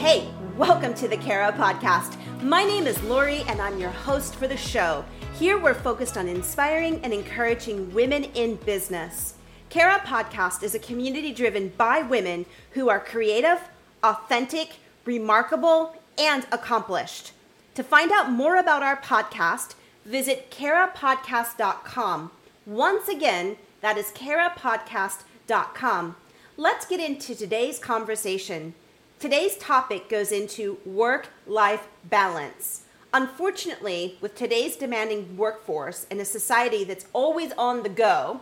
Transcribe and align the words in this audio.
Hey, 0.00 0.32
welcome 0.56 0.94
to 0.94 1.08
the 1.08 1.18
Kara 1.18 1.52
podcast. 1.52 2.16
My 2.42 2.64
name 2.64 2.86
is 2.86 3.02
Lori 3.02 3.42
and 3.48 3.60
I'm 3.60 3.78
your 3.78 3.90
host 3.90 4.34
for 4.34 4.48
the 4.48 4.56
show. 4.56 5.04
Here 5.38 5.58
we're 5.58 5.74
focused 5.74 6.16
on 6.16 6.26
inspiring 6.26 7.04
and 7.04 7.12
encouraging 7.12 7.92
women 7.92 8.24
in 8.24 8.56
business. 8.56 9.34
Kara 9.68 9.98
Podcast 9.98 10.62
is 10.62 10.74
a 10.74 10.78
community 10.78 11.34
driven 11.34 11.68
by 11.76 12.00
women 12.00 12.46
who 12.70 12.88
are 12.88 12.98
creative, 12.98 13.60
authentic, 14.02 14.78
remarkable, 15.04 15.94
and 16.16 16.46
accomplished. 16.50 17.32
To 17.74 17.82
find 17.82 18.10
out 18.10 18.32
more 18.32 18.56
about 18.56 18.82
our 18.82 18.96
podcast, 18.96 19.74
visit 20.06 20.50
karapodcast.com. 20.50 22.30
Once 22.64 23.06
again, 23.06 23.58
that 23.82 23.98
is 23.98 24.12
karapodcast.com. 24.12 26.16
Let's 26.56 26.86
get 26.86 27.00
into 27.00 27.34
today's 27.34 27.78
conversation. 27.78 28.72
Today's 29.20 29.58
topic 29.58 30.08
goes 30.08 30.32
into 30.32 30.78
work 30.86 31.28
life 31.46 31.88
balance. 32.04 32.84
Unfortunately, 33.12 34.16
with 34.22 34.34
today's 34.34 34.76
demanding 34.76 35.36
workforce 35.36 36.06
and 36.10 36.22
a 36.22 36.24
society 36.24 36.84
that's 36.84 37.04
always 37.12 37.52
on 37.58 37.82
the 37.82 37.90
go, 37.90 38.40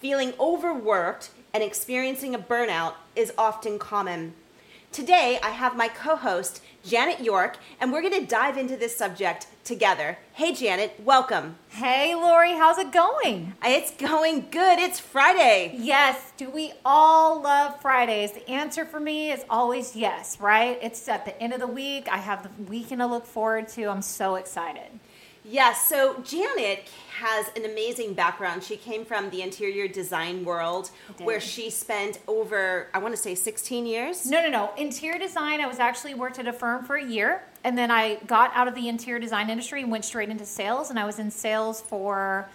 feeling 0.00 0.34
overworked 0.40 1.30
and 1.54 1.62
experiencing 1.62 2.34
a 2.34 2.40
burnout 2.40 2.94
is 3.14 3.32
often 3.38 3.78
common. 3.78 4.34
Today, 4.92 5.38
I 5.42 5.50
have 5.50 5.76
my 5.76 5.88
co 5.88 6.16
host, 6.16 6.62
Janet 6.82 7.20
York, 7.20 7.58
and 7.80 7.92
we're 7.92 8.00
going 8.00 8.18
to 8.18 8.26
dive 8.26 8.56
into 8.56 8.76
this 8.76 8.96
subject 8.96 9.46
together. 9.62 10.16
Hey, 10.32 10.54
Janet, 10.54 10.98
welcome. 11.04 11.56
Hey, 11.68 12.14
Lori, 12.14 12.52
how's 12.52 12.78
it 12.78 12.92
going? 12.92 13.54
It's 13.62 13.90
going 13.90 14.46
good. 14.50 14.78
It's 14.78 14.98
Friday. 14.98 15.76
Yes. 15.76 16.32
Do 16.38 16.48
we 16.48 16.72
all 16.84 17.42
love 17.42 17.80
Fridays? 17.82 18.32
The 18.32 18.48
answer 18.48 18.84
for 18.86 18.98
me 19.00 19.30
is 19.32 19.44
always 19.50 19.94
yes, 19.94 20.40
right? 20.40 20.78
It's 20.80 21.06
at 21.08 21.24
the 21.26 21.38
end 21.42 21.52
of 21.52 21.60
the 21.60 21.66
week. 21.66 22.08
I 22.10 22.18
have 22.18 22.42
the 22.42 22.62
weekend 22.62 23.00
to 23.00 23.06
look 23.06 23.26
forward 23.26 23.68
to. 23.70 23.84
I'm 23.86 24.02
so 24.02 24.36
excited. 24.36 24.98
Yes, 25.48 25.88
so 25.88 26.20
Janet 26.24 26.88
has 27.20 27.50
an 27.56 27.64
amazing 27.64 28.14
background. 28.14 28.62
She 28.62 28.76
came 28.76 29.04
from 29.04 29.30
the 29.30 29.42
interior 29.42 29.86
design 29.88 30.44
world 30.44 30.90
where 31.18 31.40
she 31.40 31.70
spent 31.70 32.18
over, 32.26 32.88
I 32.92 32.98
want 32.98 33.14
to 33.14 33.20
say 33.20 33.34
16 33.34 33.86
years. 33.86 34.26
No, 34.26 34.42
no, 34.42 34.50
no. 34.50 34.72
Interior 34.76 35.18
design, 35.18 35.60
I 35.60 35.66
was 35.66 35.78
actually 35.78 36.14
worked 36.14 36.38
at 36.38 36.46
a 36.46 36.52
firm 36.52 36.84
for 36.84 36.96
a 36.96 37.04
year 37.04 37.42
and 37.64 37.78
then 37.78 37.90
I 37.90 38.16
got 38.26 38.50
out 38.54 38.68
of 38.68 38.74
the 38.74 38.88
interior 38.88 39.20
design 39.20 39.48
industry 39.48 39.82
and 39.82 39.90
went 39.90 40.04
straight 40.04 40.28
into 40.28 40.44
sales 40.44 40.90
and 40.90 40.98
I 40.98 41.06
was 41.06 41.18
in 41.18 41.30
sales 41.30 41.80
for 41.80 42.48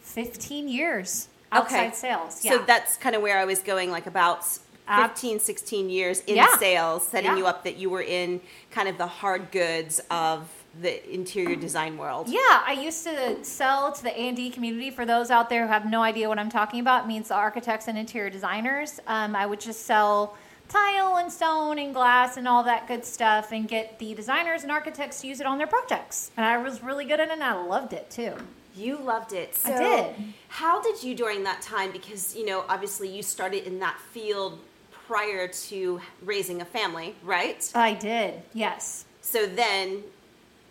15 0.00 0.68
years. 0.68 1.28
Outside 1.52 1.88
okay. 1.88 1.94
sales. 1.94 2.44
Yeah. 2.44 2.52
So 2.52 2.64
that's 2.64 2.96
kind 2.96 3.16
of 3.16 3.22
where 3.22 3.38
I 3.38 3.44
was 3.44 3.58
going 3.58 3.90
like 3.90 4.06
about 4.06 4.44
15, 4.88 5.40
16 5.40 5.90
years 5.90 6.20
in 6.20 6.36
yeah. 6.36 6.56
sales, 6.58 7.06
setting 7.06 7.32
yeah. 7.32 7.36
you 7.36 7.46
up 7.46 7.64
that 7.64 7.76
you 7.76 7.90
were 7.90 8.02
in 8.02 8.40
kind 8.70 8.88
of 8.88 8.98
the 8.98 9.06
hard 9.06 9.50
goods 9.50 10.00
of 10.10 10.48
the 10.80 11.12
interior 11.12 11.56
design 11.56 11.98
world. 11.98 12.28
Yeah, 12.28 12.38
I 12.40 12.78
used 12.80 13.04
to 13.04 13.44
sell 13.44 13.92
to 13.92 14.02
the 14.02 14.18
A&D 14.18 14.50
community. 14.50 14.90
For 14.90 15.04
those 15.04 15.30
out 15.30 15.50
there 15.50 15.66
who 15.66 15.72
have 15.72 15.90
no 15.90 16.02
idea 16.02 16.28
what 16.28 16.38
I'm 16.38 16.50
talking 16.50 16.80
about, 16.80 17.08
means 17.08 17.28
the 17.28 17.34
architects 17.34 17.88
and 17.88 17.98
interior 17.98 18.30
designers. 18.30 19.00
Um, 19.06 19.34
I 19.34 19.46
would 19.46 19.60
just 19.60 19.86
sell 19.86 20.36
tile 20.68 21.16
and 21.16 21.30
stone 21.32 21.78
and 21.78 21.92
glass 21.92 22.36
and 22.36 22.46
all 22.46 22.62
that 22.62 22.86
good 22.86 23.04
stuff 23.04 23.52
and 23.52 23.68
get 23.68 23.98
the 23.98 24.14
designers 24.14 24.62
and 24.62 24.70
architects 24.70 25.20
to 25.20 25.26
use 25.26 25.40
it 25.40 25.46
on 25.46 25.58
their 25.58 25.66
projects. 25.66 26.30
And 26.36 26.46
I 26.46 26.58
was 26.58 26.82
really 26.82 27.04
good 27.04 27.20
at 27.20 27.28
it 27.28 27.32
and 27.32 27.42
I 27.42 27.60
loved 27.60 27.92
it 27.92 28.08
too. 28.08 28.34
You 28.76 28.96
loved 28.98 29.32
it. 29.32 29.56
So 29.56 29.74
I 29.74 29.78
did. 29.78 30.14
How 30.48 30.80
did 30.80 31.02
you 31.02 31.14
during 31.16 31.42
that 31.42 31.60
time 31.60 31.90
because 31.90 32.36
you 32.36 32.46
know 32.46 32.64
obviously 32.68 33.08
you 33.08 33.22
started 33.22 33.66
in 33.66 33.80
that 33.80 33.98
field 34.12 34.60
prior 35.06 35.48
to 35.48 36.00
raising 36.22 36.60
a 36.60 36.64
family, 36.64 37.16
right? 37.24 37.68
I 37.74 37.94
did. 37.94 38.40
Yes. 38.54 39.06
So 39.22 39.46
then 39.46 40.04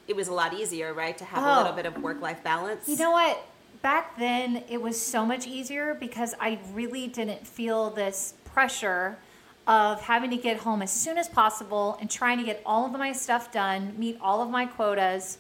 it 0.10 0.16
was 0.16 0.28
a 0.28 0.34
lot 0.34 0.54
easier, 0.54 0.92
right, 0.94 1.16
to 1.20 1.24
have 1.24 1.44
oh. 1.44 1.56
a 1.56 1.56
little 1.62 1.76
bit 1.76 1.86
of 1.86 2.02
work 2.02 2.20
life 2.20 2.44
balance. 2.44 2.90
You 2.90 2.98
know 2.98 3.12
what? 3.12 3.46
Back 3.84 4.18
then, 4.18 4.64
it 4.68 4.82
was 4.82 5.00
so 5.00 5.24
much 5.24 5.46
easier 5.46 5.94
because 5.94 6.34
I 6.42 6.58
really 6.74 7.08
didn't 7.08 7.46
feel 7.46 7.92
this 7.92 8.34
pressure 8.44 9.20
of 9.68 10.02
having 10.02 10.32
to 10.32 10.38
get 10.38 10.58
home 10.58 10.82
as 10.82 10.92
soon 10.92 11.20
as 11.20 11.30
possible 11.30 11.96
and 12.02 12.10
trying 12.10 12.40
to 12.40 12.44
get 12.44 12.62
all 12.66 12.88
of 12.88 12.92
my 12.92 13.12
stuff 13.14 13.52
done, 13.52 13.94
meet 14.00 14.18
all 14.20 14.42
of 14.42 14.50
my 14.50 14.66
quotas. 14.66 15.38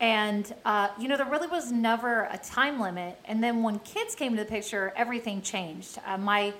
And, 0.00 0.52
uh, 0.64 0.88
you 0.98 1.08
know, 1.08 1.18
there 1.18 1.26
really 1.26 1.46
was 1.46 1.70
never 1.70 2.22
a 2.32 2.38
time 2.38 2.80
limit. 2.80 3.20
And 3.26 3.44
then 3.44 3.62
when 3.62 3.78
kids 3.80 4.14
came 4.14 4.34
to 4.34 4.42
the 4.42 4.48
picture, 4.48 4.94
everything 4.96 5.42
changed. 5.42 5.98
Uh, 6.06 6.16
my, 6.16 6.54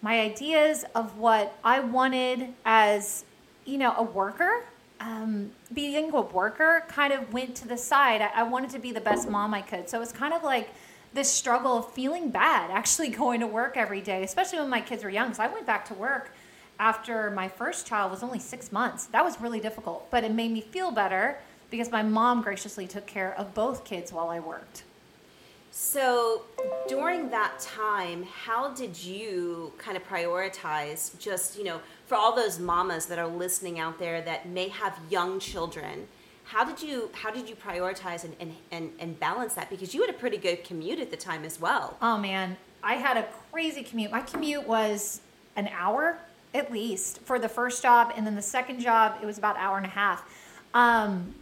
my 0.00 0.20
ideas 0.20 0.86
of 0.94 1.18
what 1.18 1.54
I 1.62 1.80
wanted 1.80 2.54
as, 2.64 3.26
you 3.66 3.76
know, 3.76 3.94
a 3.94 4.02
worker 4.02 4.64
um, 5.04 5.50
being 5.72 6.12
a 6.12 6.20
worker 6.20 6.84
kind 6.88 7.12
of 7.12 7.32
went 7.32 7.54
to 7.56 7.68
the 7.68 7.76
side. 7.76 8.22
I, 8.22 8.30
I 8.36 8.42
wanted 8.44 8.70
to 8.70 8.78
be 8.78 8.92
the 8.92 9.00
best 9.00 9.28
mom 9.28 9.52
I 9.52 9.60
could. 9.60 9.88
So 9.88 9.98
it 9.98 10.00
was 10.00 10.12
kind 10.12 10.32
of 10.32 10.42
like 10.42 10.70
this 11.12 11.30
struggle 11.30 11.78
of 11.78 11.92
feeling 11.92 12.30
bad 12.30 12.70
actually 12.72 13.10
going 13.10 13.40
to 13.40 13.46
work 13.46 13.76
every 13.76 14.00
day, 14.00 14.22
especially 14.24 14.58
when 14.58 14.70
my 14.70 14.80
kids 14.80 15.04
were 15.04 15.10
young. 15.10 15.34
So 15.34 15.42
I 15.42 15.48
went 15.48 15.66
back 15.66 15.84
to 15.86 15.94
work 15.94 16.32
after 16.78 17.30
my 17.30 17.48
first 17.48 17.86
child 17.86 18.10
was 18.10 18.22
only 18.22 18.38
six 18.38 18.72
months. 18.72 19.06
That 19.06 19.24
was 19.24 19.40
really 19.40 19.60
difficult, 19.60 20.10
but 20.10 20.24
it 20.24 20.32
made 20.32 20.50
me 20.50 20.60
feel 20.60 20.90
better 20.90 21.38
because 21.70 21.90
my 21.90 22.02
mom 22.02 22.42
graciously 22.42 22.86
took 22.86 23.06
care 23.06 23.34
of 23.38 23.54
both 23.54 23.84
kids 23.84 24.12
while 24.12 24.28
I 24.28 24.40
worked. 24.40 24.84
So 25.76 26.42
during 26.86 27.30
that 27.30 27.58
time, 27.58 28.22
how 28.22 28.70
did 28.70 28.96
you 28.96 29.72
kind 29.76 29.96
of 29.96 30.06
prioritize 30.06 31.18
just, 31.18 31.58
you 31.58 31.64
know, 31.64 31.80
for 32.06 32.14
all 32.14 32.32
those 32.32 32.60
mamas 32.60 33.06
that 33.06 33.18
are 33.18 33.26
listening 33.26 33.80
out 33.80 33.98
there 33.98 34.22
that 34.22 34.48
may 34.48 34.68
have 34.68 34.96
young 35.10 35.40
children, 35.40 36.06
how 36.44 36.62
did 36.62 36.80
you 36.80 37.10
how 37.12 37.32
did 37.32 37.48
you 37.48 37.56
prioritize 37.56 38.22
and, 38.22 38.36
and, 38.38 38.54
and, 38.70 38.92
and 39.00 39.18
balance 39.18 39.54
that? 39.54 39.68
Because 39.68 39.92
you 39.92 40.00
had 40.00 40.10
a 40.10 40.16
pretty 40.16 40.36
good 40.36 40.62
commute 40.62 41.00
at 41.00 41.10
the 41.10 41.16
time 41.16 41.44
as 41.44 41.60
well. 41.60 41.96
Oh 42.00 42.18
man, 42.18 42.56
I 42.80 42.94
had 42.94 43.16
a 43.16 43.26
crazy 43.50 43.82
commute. 43.82 44.12
My 44.12 44.20
commute 44.20 44.68
was 44.68 45.22
an 45.56 45.68
hour 45.76 46.20
at 46.54 46.70
least 46.70 47.18
for 47.22 47.40
the 47.40 47.48
first 47.48 47.82
job, 47.82 48.12
and 48.16 48.24
then 48.24 48.36
the 48.36 48.42
second 48.42 48.78
job 48.78 49.16
it 49.20 49.26
was 49.26 49.38
about 49.38 49.56
an 49.56 49.62
hour 49.62 49.76
and 49.76 49.86
a 49.86 49.90
half. 49.90 50.22
Um, 50.72 51.34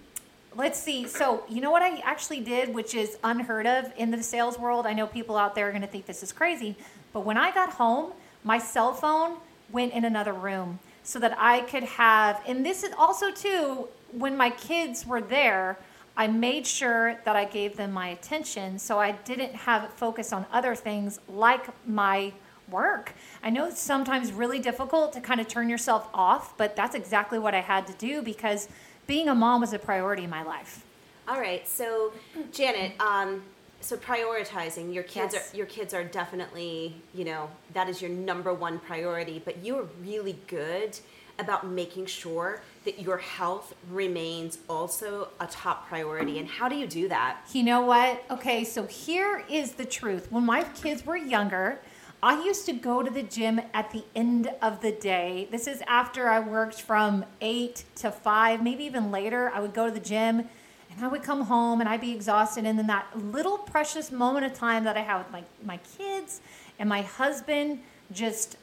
let's 0.57 0.79
see. 0.79 1.07
So, 1.07 1.45
you 1.49 1.61
know 1.61 1.71
what 1.71 1.83
I 1.83 1.99
actually 1.99 2.41
did, 2.41 2.73
which 2.73 2.95
is 2.95 3.19
unheard 3.25 3.67
of 3.67 3.93
in 3.97 4.11
the 4.11 4.23
sales 4.23 4.59
world? 4.59 4.87
I 4.87 4.93
know 4.93 5.07
people 5.07 5.37
out 5.37 5.55
there 5.55 5.69
are 5.69 5.71
going 5.71 5.83
to 5.83 5.89
think 5.89 6.07
this 6.07 6.23
is 6.23 6.33
crazy, 6.33 6.77
but 7.13 7.21
when 7.21 7.37
I 7.37 7.53
got 7.53 7.71
home, 7.71 8.13
my 8.45 8.59
cell 8.59 8.93
phone 8.93 9.39
went 9.71 9.93
in 9.93 10.05
another 10.05 10.33
room 10.33 10.79
so 11.03 11.19
that 11.19 11.37
I 11.39 11.63
could 11.63 11.85
have, 11.85 12.41
and 12.47 12.65
this 12.65 12.83
is 12.83 12.93
also 12.97 13.31
too, 13.31 13.89
when 14.13 14.37
my 14.37 14.51
kids 14.51 15.07
were 15.07 15.21
there, 15.21 15.79
I 16.17 16.27
made 16.27 16.67
sure 16.67 17.19
that 17.25 17.37
I 17.37 17.47
gave 17.47 17.77
them 17.77 17.93
my 17.93 18.09
attention 18.09 18.79
so 18.79 18.99
I 18.99 19.13
didn't 19.13 19.55
have 19.55 19.85
it 19.85 19.93
focus 19.93 20.33
on 20.33 20.45
other 20.53 20.75
things 20.75 21.19
like 21.29 21.67
my 21.87 22.33
work. 22.73 23.13
I 23.43 23.51
know 23.51 23.67
it's 23.67 23.81
sometimes 23.81 24.33
really 24.33 24.59
difficult 24.59 25.13
to 25.13 25.21
kind 25.21 25.41
of 25.41 25.47
turn 25.47 25.69
yourself 25.69 26.09
off, 26.13 26.57
but 26.57 26.75
that's 26.75 26.95
exactly 26.95 27.39
what 27.39 27.55
I 27.55 27.61
had 27.61 27.87
to 27.87 27.93
do 27.95 28.23
because 28.23 28.69
being 29.07 29.29
a 29.29 29.35
mom 29.35 29.61
was 29.61 29.73
a 29.73 29.79
priority 29.79 30.25
in 30.25 30.31
my 30.31 30.43
life. 30.43 30.85
All 31.29 31.39
right, 31.39 31.67
so 31.69 32.13
Janet, 32.51 33.01
um, 33.01 33.43
so 33.81 33.97
prioritizing 33.97 34.93
your 34.93 35.03
kids 35.03 35.35
yes. 35.35 35.53
are 35.53 35.57
your 35.57 35.67
kids 35.67 35.93
are 35.93 36.05
definitely 36.05 36.95
you 37.15 37.25
know 37.25 37.51
that 37.75 37.89
is 37.89 38.01
your 38.01 38.11
number 38.11 38.53
one 38.55 38.79
priority, 38.79 39.41
but 39.45 39.65
you 39.65 39.77
are 39.77 39.87
really 40.03 40.39
good 40.47 40.99
about 41.39 41.67
making 41.67 42.07
sure 42.07 42.61
that 42.85 43.01
your 43.01 43.19
health 43.19 43.75
remains 43.91 44.59
also 44.69 45.29
a 45.41 45.47
top 45.47 45.89
priority. 45.89 46.39
And 46.39 46.49
how 46.49 46.69
do 46.69 46.77
you 46.77 46.87
do 46.87 47.09
that? 47.09 47.39
You 47.53 47.63
know 47.63 47.83
what? 47.83 48.25
Okay, 48.31 48.65
so 48.65 48.87
here 48.87 49.45
is 49.51 49.73
the 49.73 49.85
truth. 49.85 50.31
When 50.31 50.45
my 50.45 50.65
kids 50.65 51.05
were 51.07 51.17
younger, 51.17 51.81
I 52.25 52.41
used 52.45 52.67
to 52.67 52.73
go 52.73 53.03
to 53.03 53.11
the 53.11 53.25
gym 53.25 53.61
at 53.75 53.91
the 53.91 54.05
end 54.15 54.49
of 54.63 54.81
the 54.81 54.93
day. 54.93 55.49
This 55.51 55.67
is 55.67 55.83
after 55.89 56.29
I 56.29 56.39
worked 56.39 56.81
from 56.81 57.25
8 57.41 57.83
to 57.97 58.13
5, 58.13 58.63
maybe 58.63 58.85
even 58.85 59.11
later. 59.11 59.51
I 59.53 59.59
would 59.59 59.75
go 59.75 59.87
to 59.87 59.93
the 59.93 59.99
gym 59.99 60.39
and 60.39 61.05
I 61.05 61.09
would 61.09 61.25
come 61.25 61.43
home 61.43 61.81
and 61.81 61.89
I'd 61.89 62.01
be 62.01 62.13
exhausted. 62.13 62.65
And 62.65 62.79
then 62.79 62.87
that 62.87 63.07
little 63.19 63.59
precious 63.59 64.13
moment 64.13 64.47
of 64.47 64.55
time 64.55 64.85
that 64.85 64.97
I 64.97 65.01
have 65.01 65.25
with 65.25 65.33
my, 65.33 65.43
my 65.65 65.81
kids 65.99 66.41
and 66.79 66.89
my 66.89 67.03
husband 67.03 67.81
just 68.13 68.57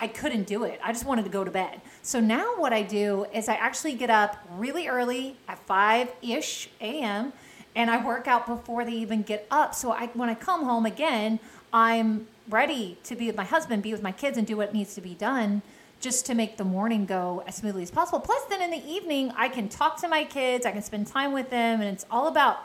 I 0.00 0.08
couldn't 0.08 0.48
do 0.48 0.64
it. 0.64 0.80
I 0.82 0.92
just 0.92 1.04
wanted 1.04 1.24
to 1.24 1.30
go 1.30 1.44
to 1.44 1.50
bed. 1.52 1.80
So 2.02 2.18
now 2.18 2.56
what 2.56 2.72
I 2.72 2.82
do 2.82 3.26
is 3.32 3.48
I 3.48 3.54
actually 3.54 3.94
get 3.94 4.10
up 4.10 4.38
really 4.56 4.88
early 4.88 5.36
at 5.46 5.60
5 5.66 6.08
ish 6.22 6.68
a.m. 6.80 7.32
and 7.76 7.90
I 7.90 8.04
work 8.04 8.26
out 8.26 8.46
before 8.46 8.84
they 8.84 8.92
even 8.92 9.22
get 9.22 9.46
up. 9.52 9.72
So 9.76 9.92
I, 9.92 10.06
when 10.14 10.28
I 10.28 10.34
come 10.34 10.64
home 10.64 10.84
again, 10.84 11.38
I'm 11.72 12.26
ready 12.48 12.98
to 13.04 13.16
be 13.16 13.26
with 13.26 13.36
my 13.36 13.44
husband, 13.44 13.82
be 13.82 13.92
with 13.92 14.02
my 14.02 14.12
kids, 14.12 14.38
and 14.38 14.46
do 14.46 14.56
what 14.56 14.72
needs 14.72 14.94
to 14.94 15.00
be 15.00 15.14
done 15.14 15.62
just 16.00 16.26
to 16.26 16.34
make 16.34 16.56
the 16.56 16.64
morning 16.64 17.06
go 17.06 17.42
as 17.46 17.56
smoothly 17.56 17.82
as 17.82 17.90
possible. 17.90 18.20
Plus, 18.20 18.42
then 18.44 18.62
in 18.62 18.70
the 18.70 18.88
evening, 18.88 19.32
I 19.36 19.48
can 19.48 19.68
talk 19.68 20.00
to 20.00 20.08
my 20.08 20.24
kids, 20.24 20.64
I 20.64 20.70
can 20.70 20.82
spend 20.82 21.06
time 21.08 21.32
with 21.32 21.50
them, 21.50 21.80
and 21.80 21.90
it's 21.90 22.06
all 22.10 22.28
about 22.28 22.58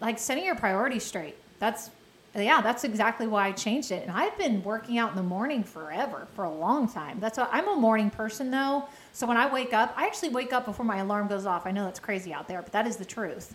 like 0.00 0.18
setting 0.18 0.44
your 0.44 0.56
priorities 0.56 1.04
straight. 1.04 1.36
That's 1.58 1.90
yeah, 2.34 2.62
that's 2.62 2.84
exactly 2.84 3.26
why 3.26 3.48
I 3.48 3.52
changed 3.52 3.92
it. 3.92 4.02
And 4.06 4.10
I've 4.10 4.36
been 4.38 4.64
working 4.64 4.96
out 4.96 5.10
in 5.10 5.16
the 5.16 5.22
morning 5.22 5.62
forever, 5.62 6.26
for 6.34 6.44
a 6.44 6.50
long 6.50 6.88
time. 6.88 7.20
That's 7.20 7.36
why 7.36 7.46
I'm 7.52 7.68
a 7.68 7.76
morning 7.76 8.08
person 8.08 8.50
though. 8.50 8.84
So 9.12 9.26
when 9.26 9.36
I 9.36 9.52
wake 9.52 9.74
up, 9.74 9.92
I 9.96 10.06
actually 10.06 10.30
wake 10.30 10.52
up 10.52 10.64
before 10.64 10.86
my 10.86 10.98
alarm 10.98 11.28
goes 11.28 11.44
off. 11.44 11.66
I 11.66 11.72
know 11.72 11.84
that's 11.84 12.00
crazy 12.00 12.32
out 12.32 12.48
there, 12.48 12.62
but 12.62 12.72
that 12.72 12.86
is 12.86 12.96
the 12.96 13.04
truth. 13.04 13.54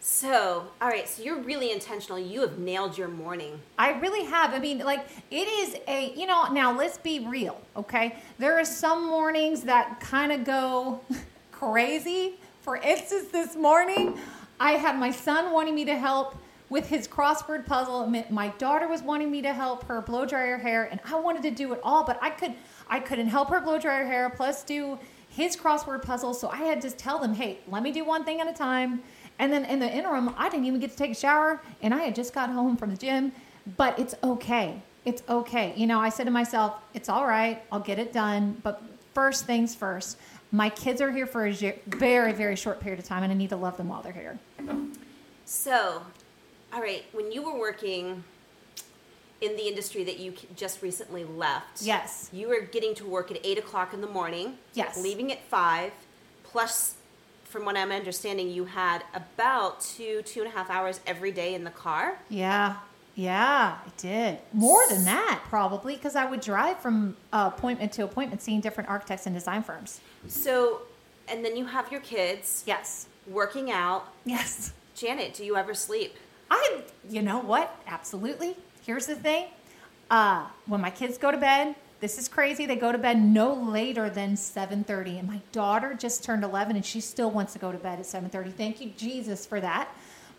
So, 0.00 0.68
all 0.80 0.88
right, 0.88 1.08
so 1.08 1.22
you're 1.22 1.40
really 1.40 1.72
intentional. 1.72 2.18
You 2.18 2.42
have 2.42 2.58
nailed 2.58 2.96
your 2.96 3.08
morning. 3.08 3.60
I 3.78 3.98
really 3.98 4.24
have. 4.26 4.54
I 4.54 4.60
mean, 4.60 4.78
like, 4.78 5.06
it 5.30 5.48
is 5.48 5.76
a, 5.88 6.12
you 6.14 6.26
know, 6.26 6.52
now 6.52 6.76
let's 6.76 6.98
be 6.98 7.26
real, 7.26 7.60
okay? 7.76 8.16
There 8.38 8.58
are 8.58 8.64
some 8.64 9.06
mornings 9.08 9.62
that 9.62 9.98
kind 9.98 10.30
of 10.30 10.44
go 10.44 11.00
crazy. 11.50 12.38
For 12.62 12.76
instance, 12.76 13.28
this 13.32 13.56
morning, 13.56 14.16
I 14.60 14.72
had 14.72 14.96
my 14.98 15.10
son 15.10 15.52
wanting 15.52 15.74
me 15.74 15.84
to 15.86 15.96
help 15.96 16.36
with 16.68 16.86
his 16.86 17.08
crossword 17.08 17.66
puzzle. 17.66 18.06
My 18.30 18.48
daughter 18.58 18.86
was 18.86 19.02
wanting 19.02 19.30
me 19.32 19.42
to 19.42 19.52
help 19.52 19.84
her 19.84 20.00
blow 20.00 20.24
dry 20.26 20.46
her 20.46 20.58
hair, 20.58 20.84
and 20.84 21.00
I 21.06 21.18
wanted 21.18 21.42
to 21.42 21.50
do 21.50 21.72
it 21.72 21.80
all, 21.82 22.04
but 22.04 22.18
I 22.22 22.30
could 22.30 22.54
I 22.88 23.00
couldn't 23.00 23.28
help 23.28 23.48
her 23.48 23.60
blow 23.60 23.78
dry 23.78 23.98
her 23.98 24.06
hair 24.06 24.30
plus 24.30 24.62
do 24.64 24.98
his 25.30 25.56
crossword 25.56 26.02
puzzle. 26.02 26.34
So 26.34 26.48
I 26.48 26.58
had 26.58 26.80
to 26.82 26.90
tell 26.90 27.18
them, 27.18 27.34
hey, 27.34 27.58
let 27.68 27.82
me 27.82 27.92
do 27.92 28.04
one 28.04 28.24
thing 28.24 28.40
at 28.40 28.48
a 28.48 28.52
time. 28.52 29.02
And 29.38 29.52
then 29.52 29.64
in 29.64 29.78
the 29.78 29.90
interim, 29.90 30.34
I 30.36 30.48
didn't 30.48 30.66
even 30.66 30.80
get 30.80 30.90
to 30.90 30.96
take 30.96 31.12
a 31.12 31.14
shower, 31.14 31.60
and 31.82 31.94
I 31.94 31.98
had 31.98 32.14
just 32.14 32.32
got 32.34 32.50
home 32.50 32.76
from 32.76 32.90
the 32.90 32.96
gym. 32.96 33.32
But 33.76 33.98
it's 33.98 34.14
okay. 34.24 34.82
It's 35.04 35.22
okay. 35.28 35.72
You 35.76 35.86
know, 35.86 36.00
I 36.00 36.08
said 36.08 36.24
to 36.24 36.30
myself, 36.30 36.74
it's 36.94 37.08
all 37.08 37.26
right. 37.26 37.62
I'll 37.70 37.80
get 37.80 37.98
it 37.98 38.12
done. 38.12 38.60
But 38.62 38.82
first 39.14 39.46
things 39.46 39.74
first. 39.74 40.18
My 40.50 40.70
kids 40.70 41.00
are 41.00 41.10
here 41.10 41.26
for 41.26 41.46
a 41.46 41.52
very, 41.86 42.32
very 42.32 42.56
short 42.56 42.80
period 42.80 42.98
of 42.98 43.04
time, 43.04 43.22
and 43.22 43.32
I 43.32 43.36
need 43.36 43.50
to 43.50 43.56
love 43.56 43.76
them 43.76 43.88
while 43.88 44.00
they're 44.00 44.12
here. 44.12 44.38
So, 45.44 46.02
all 46.72 46.80
right, 46.80 47.04
when 47.12 47.32
you 47.32 47.42
were 47.42 47.58
working 47.58 48.24
in 49.40 49.56
the 49.56 49.68
industry 49.68 50.04
that 50.04 50.18
you 50.18 50.34
just 50.56 50.82
recently 50.82 51.24
left, 51.24 51.82
yes, 51.82 52.28
you 52.32 52.48
were 52.48 52.60
getting 52.60 52.94
to 52.94 53.06
work 53.06 53.30
at 53.30 53.38
eight 53.44 53.58
o'clock 53.58 53.92
in 53.92 54.00
the 54.00 54.06
morning, 54.06 54.56
yes, 54.74 55.02
leaving 55.02 55.30
at 55.32 55.42
five, 55.44 55.92
plus, 56.44 56.94
from 57.48 57.64
what 57.64 57.76
I'm 57.76 57.90
understanding, 57.90 58.50
you 58.50 58.66
had 58.66 59.02
about 59.14 59.80
two, 59.80 60.22
two 60.22 60.40
and 60.40 60.48
a 60.48 60.52
half 60.52 60.70
hours 60.70 61.00
every 61.06 61.32
day 61.32 61.54
in 61.54 61.64
the 61.64 61.70
car. 61.70 62.18
Yeah, 62.28 62.76
yeah, 63.14 63.78
I 63.84 63.90
did. 63.96 64.38
More 64.52 64.82
than 64.88 65.04
that, 65.04 65.40
probably, 65.48 65.96
because 65.96 66.14
I 66.14 66.24
would 66.24 66.40
drive 66.40 66.78
from 66.78 67.16
appointment 67.32 67.92
to 67.92 68.04
appointment 68.04 68.42
seeing 68.42 68.60
different 68.60 68.88
architects 68.88 69.26
and 69.26 69.34
design 69.34 69.62
firms. 69.62 70.00
So, 70.28 70.82
and 71.26 71.44
then 71.44 71.56
you 71.56 71.66
have 71.66 71.90
your 71.90 72.00
kids. 72.00 72.62
Yes. 72.66 73.08
Working 73.26 73.70
out. 73.70 74.12
Yes. 74.24 74.72
Janet, 74.94 75.34
do 75.34 75.44
you 75.44 75.56
ever 75.56 75.74
sleep? 75.74 76.14
I, 76.50 76.82
you 77.10 77.22
know 77.22 77.40
what? 77.40 77.74
Absolutely. 77.86 78.56
Here's 78.86 79.06
the 79.06 79.16
thing. 79.16 79.46
Uh, 80.10 80.46
when 80.66 80.80
my 80.80 80.90
kids 80.90 81.18
go 81.18 81.30
to 81.30 81.36
bed, 81.36 81.74
this 82.00 82.18
is 82.18 82.28
crazy. 82.28 82.66
They 82.66 82.76
go 82.76 82.92
to 82.92 82.98
bed 82.98 83.20
no 83.20 83.52
later 83.52 84.08
than 84.08 84.36
7:30, 84.36 85.18
and 85.18 85.28
my 85.28 85.40
daughter 85.52 85.94
just 85.94 86.22
turned 86.22 86.44
11, 86.44 86.76
and 86.76 86.84
she 86.84 87.00
still 87.00 87.30
wants 87.30 87.52
to 87.54 87.58
go 87.58 87.72
to 87.72 87.78
bed 87.78 87.98
at 87.98 88.06
7:30. 88.06 88.52
Thank 88.52 88.80
you, 88.80 88.90
Jesus, 88.96 89.46
for 89.46 89.60
that. 89.60 89.88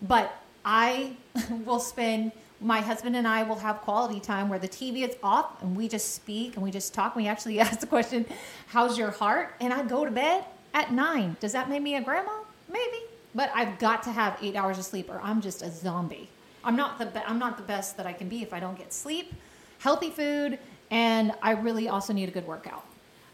But 0.02 0.34
I 0.64 1.18
will 1.66 1.80
spend 1.80 2.32
my 2.62 2.82
husband 2.82 3.16
and 3.16 3.28
I 3.28 3.44
will 3.44 3.60
have 3.60 3.82
quality 3.82 4.20
time 4.20 4.50
where 4.50 4.60
the 4.60 4.68
TV 4.68 5.08
is 5.08 5.16
off 5.24 5.62
and 5.62 5.78
we 5.78 5.88
just 5.88 6.14
speak 6.14 6.56
and 6.56 6.64
we 6.64 6.72
just 6.72 6.94
talk. 6.94 7.16
We 7.16 7.28
actually 7.28 7.60
ask 7.68 7.80
the 7.80 7.88
question, 7.88 8.26
How's 8.68 8.98
your 8.98 9.12
heart? 9.12 9.56
And 9.60 9.74
I 9.74 9.84
go 9.84 10.06
to 10.06 10.12
bed 10.12 10.46
at 10.74 10.92
nine. 10.92 11.38
Does 11.40 11.54
that 11.54 11.70
make 11.70 11.82
me 11.82 11.96
a 11.96 12.02
grandma? 12.02 12.40
Maybe. 12.72 13.00
But 13.36 13.52
I've 13.54 13.80
got 13.80 14.04
to 14.04 14.12
have 14.12 14.38
eight 14.42 14.56
hours 14.56 14.78
of 14.78 14.86
sleep 14.86 15.10
or 15.10 15.20
I'm 15.24 15.42
just 15.42 15.62
a 15.62 15.70
zombie. 15.70 16.30
I'm 16.64 16.76
not 16.76 17.00
the 17.00 17.06
be- 17.06 17.22
I'm 17.26 17.40
not 17.40 17.58
the 17.58 17.64
best 17.64 17.96
that 17.98 18.06
I 18.06 18.14
can 18.14 18.28
be 18.28 18.42
if 18.42 18.54
I 18.54 18.60
don't 18.60 18.78
get 18.78 18.92
sleep, 18.92 19.34
healthy 19.80 20.10
food, 20.10 20.60
and 20.92 21.34
I 21.42 21.52
really 21.52 21.88
also 21.88 22.14
need 22.14 22.30
a 22.30 22.32
good 22.32 22.48
workout. 22.48 22.86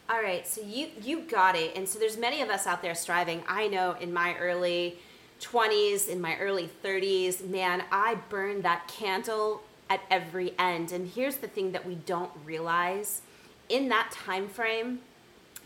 All 0.09 0.21
right, 0.21 0.47
so 0.47 0.61
you 0.61 0.89
you 1.01 1.21
got 1.21 1.55
it. 1.55 1.75
And 1.75 1.87
so 1.89 1.97
there's 1.97 2.17
many 2.17 2.41
of 2.41 2.49
us 2.49 2.67
out 2.67 2.81
there 2.81 2.93
striving. 2.93 3.43
I 3.47 3.67
know 3.67 3.95
in 3.99 4.13
my 4.13 4.35
early 4.37 4.99
20s, 5.41 6.07
in 6.07 6.21
my 6.21 6.37
early 6.37 6.69
30s, 6.83 7.47
man, 7.47 7.83
I 7.91 8.15
burned 8.29 8.63
that 8.63 8.87
candle 8.87 9.61
at 9.89 10.01
every 10.09 10.53
end. 10.57 10.91
And 10.91 11.07
here's 11.07 11.37
the 11.37 11.47
thing 11.47 11.71
that 11.71 11.85
we 11.85 11.95
don't 11.95 12.31
realize 12.43 13.21
in 13.69 13.89
that 13.89 14.11
time 14.11 14.47
frame, 14.47 14.99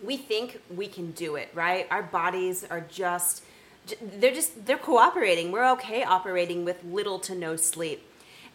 we 0.03 0.17
think 0.17 0.61
we 0.73 0.87
can 0.87 1.11
do 1.11 1.35
it, 1.35 1.49
right? 1.53 1.87
Our 1.91 2.03
bodies 2.03 2.65
are 2.69 2.81
just 2.81 3.43
they're 4.01 4.33
just 4.33 4.65
they're 4.65 4.77
cooperating. 4.77 5.51
We're 5.51 5.69
okay 5.71 6.03
operating 6.03 6.63
with 6.63 6.83
little 6.83 7.19
to 7.19 7.35
no 7.35 7.55
sleep. 7.55 8.05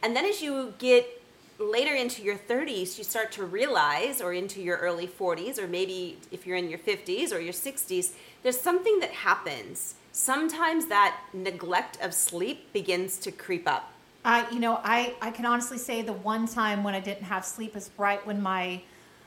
And 0.03 0.15
then 0.15 0.25
as 0.25 0.41
you 0.41 0.75
get 0.79 1.23
later 1.59 1.95
into 1.95 2.23
your 2.23 2.37
30s, 2.37 2.99
you 2.99 3.05
start 3.05 3.33
to 3.33 3.45
realize, 3.45 4.21
or 4.21 4.33
into 4.33 4.61
your 4.61 4.79
early 4.79 5.07
40s, 5.07 5.59
or 5.59 5.69
maybe 5.69 6.19
if 6.31 6.47
you're 6.47 6.57
in 6.57 6.69
your 6.69 6.79
50s 6.79 7.33
or 7.33 7.39
your 7.39 7.53
60s, 7.53 8.13
there's 8.43 8.61
something 8.61 9.01
that 9.01 9.11
happens 9.11 9.95
sometimes 10.15 10.87
that 10.87 11.21
neglect 11.33 11.99
of 12.01 12.15
sleep 12.15 12.73
begins 12.73 13.19
to 13.19 13.33
creep 13.33 13.69
up. 13.69 13.93
I, 14.25 14.49
you 14.51 14.61
know, 14.61 14.81
I, 14.83 15.15
I 15.21 15.33
can 15.33 15.45
honestly 15.45 15.77
say 15.77 16.01
the 16.01 16.13
one 16.13 16.47
time 16.47 16.83
when 16.85 16.95
I 16.95 17.01
didn't 17.01 17.25
have 17.25 17.45
sleep 17.45 17.77
is 17.77 17.91
right 17.99 18.25
when 18.27 18.41
my 18.41 18.81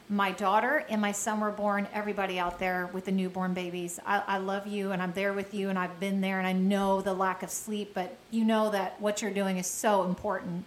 my 0.09 0.31
daughter 0.31 0.85
and 0.87 1.01
my 1.01 1.11
son 1.11 1.41
were 1.41 1.51
born. 1.51 1.85
Everybody 1.93 2.39
out 2.39 2.59
there 2.59 2.89
with 2.93 3.03
the 3.03 3.11
newborn 3.11 3.53
babies, 3.53 3.99
I, 4.05 4.23
I 4.25 4.37
love 4.37 4.65
you 4.65 4.93
and 4.93 5.03
I'm 5.03 5.11
there 5.11 5.33
with 5.33 5.53
you 5.53 5.67
and 5.67 5.77
I've 5.77 5.99
been 5.99 6.21
there 6.21 6.37
and 6.37 6.47
I 6.47 6.53
know 6.53 7.01
the 7.01 7.13
lack 7.13 7.43
of 7.43 7.49
sleep, 7.49 7.91
but 7.93 8.15
you 8.31 8.45
know 8.45 8.71
that 8.71 9.01
what 9.01 9.21
you're 9.21 9.31
doing 9.31 9.57
is 9.57 9.67
so 9.67 10.05
important. 10.05 10.63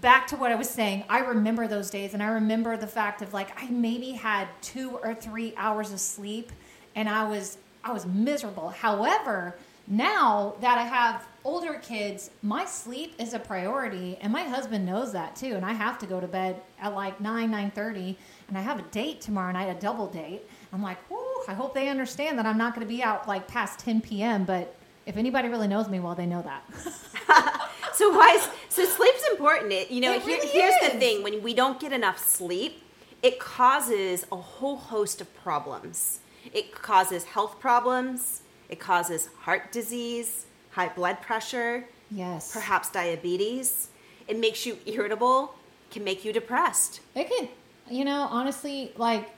Back 0.00 0.28
to 0.28 0.36
what 0.36 0.52
I 0.52 0.54
was 0.54 0.70
saying, 0.70 1.04
I 1.08 1.18
remember 1.20 1.66
those 1.66 1.90
days 1.90 2.14
and 2.14 2.22
I 2.22 2.28
remember 2.28 2.76
the 2.76 2.86
fact 2.86 3.22
of 3.22 3.34
like 3.34 3.50
I 3.60 3.68
maybe 3.68 4.12
had 4.12 4.48
two 4.62 4.98
or 5.02 5.14
three 5.14 5.52
hours 5.56 5.92
of 5.92 6.00
sleep 6.00 6.52
and 6.94 7.08
I 7.08 7.28
was 7.28 7.58
I 7.82 7.92
was 7.92 8.06
miserable. 8.06 8.68
However, 8.68 9.56
now 9.86 10.54
that 10.60 10.78
I 10.78 10.84
have 10.84 11.26
older 11.44 11.74
kids, 11.74 12.30
my 12.42 12.64
sleep 12.64 13.14
is 13.18 13.34
a 13.34 13.38
priority, 13.38 14.18
and 14.20 14.32
my 14.32 14.44
husband 14.44 14.86
knows 14.86 15.12
that 15.12 15.34
too. 15.34 15.54
And 15.54 15.64
I 15.64 15.72
have 15.72 15.98
to 15.98 16.06
go 16.06 16.20
to 16.20 16.28
bed 16.28 16.60
at 16.80 16.94
like 16.94 17.20
nine 17.20 17.50
nine 17.50 17.70
thirty, 17.70 18.16
and 18.48 18.56
I 18.56 18.60
have 18.60 18.78
a 18.78 18.82
date 18.82 19.20
tomorrow 19.20 19.52
night, 19.52 19.74
a 19.76 19.80
double 19.80 20.06
date. 20.06 20.42
I'm 20.72 20.82
like, 20.82 21.10
whoo! 21.10 21.42
I 21.48 21.54
hope 21.54 21.74
they 21.74 21.88
understand 21.88 22.38
that 22.38 22.46
I'm 22.46 22.58
not 22.58 22.74
going 22.74 22.86
to 22.86 22.92
be 22.92 23.02
out 23.02 23.26
like 23.26 23.48
past 23.48 23.80
10 23.80 24.02
p.m. 24.02 24.44
But 24.44 24.76
if 25.06 25.16
anybody 25.16 25.48
really 25.48 25.68
knows 25.68 25.88
me, 25.88 26.00
well, 26.00 26.14
they 26.14 26.26
know 26.26 26.42
that. 26.42 26.62
so 27.94 28.10
why? 28.10 28.34
Is, 28.34 28.48
so 28.68 28.84
sleep's 28.84 29.24
important. 29.30 29.72
It, 29.72 29.90
you 29.90 30.00
know, 30.00 30.12
it 30.12 30.24
really 30.24 30.46
here's 30.48 30.74
is. 30.82 30.92
the 30.92 30.98
thing: 30.98 31.22
when 31.22 31.42
we 31.42 31.54
don't 31.54 31.80
get 31.80 31.92
enough 31.92 32.18
sleep, 32.18 32.82
it 33.22 33.38
causes 33.38 34.26
a 34.30 34.36
whole 34.36 34.76
host 34.76 35.20
of 35.20 35.34
problems. 35.42 36.20
It 36.52 36.72
causes 36.74 37.24
health 37.24 37.60
problems, 37.60 38.42
it 38.68 38.80
causes 38.80 39.28
heart 39.40 39.72
disease, 39.72 40.46
high 40.70 40.88
blood 40.88 41.20
pressure, 41.20 41.84
yes, 42.10 42.52
perhaps 42.52 42.90
diabetes. 42.90 43.88
It 44.26 44.38
makes 44.38 44.64
you 44.64 44.78
irritable, 44.86 45.54
can 45.90 46.04
make 46.04 46.24
you 46.24 46.32
depressed. 46.32 47.00
It 47.14 47.28
can, 47.28 47.48
you 47.90 48.04
know, 48.04 48.28
honestly, 48.30 48.92
like 48.96 49.30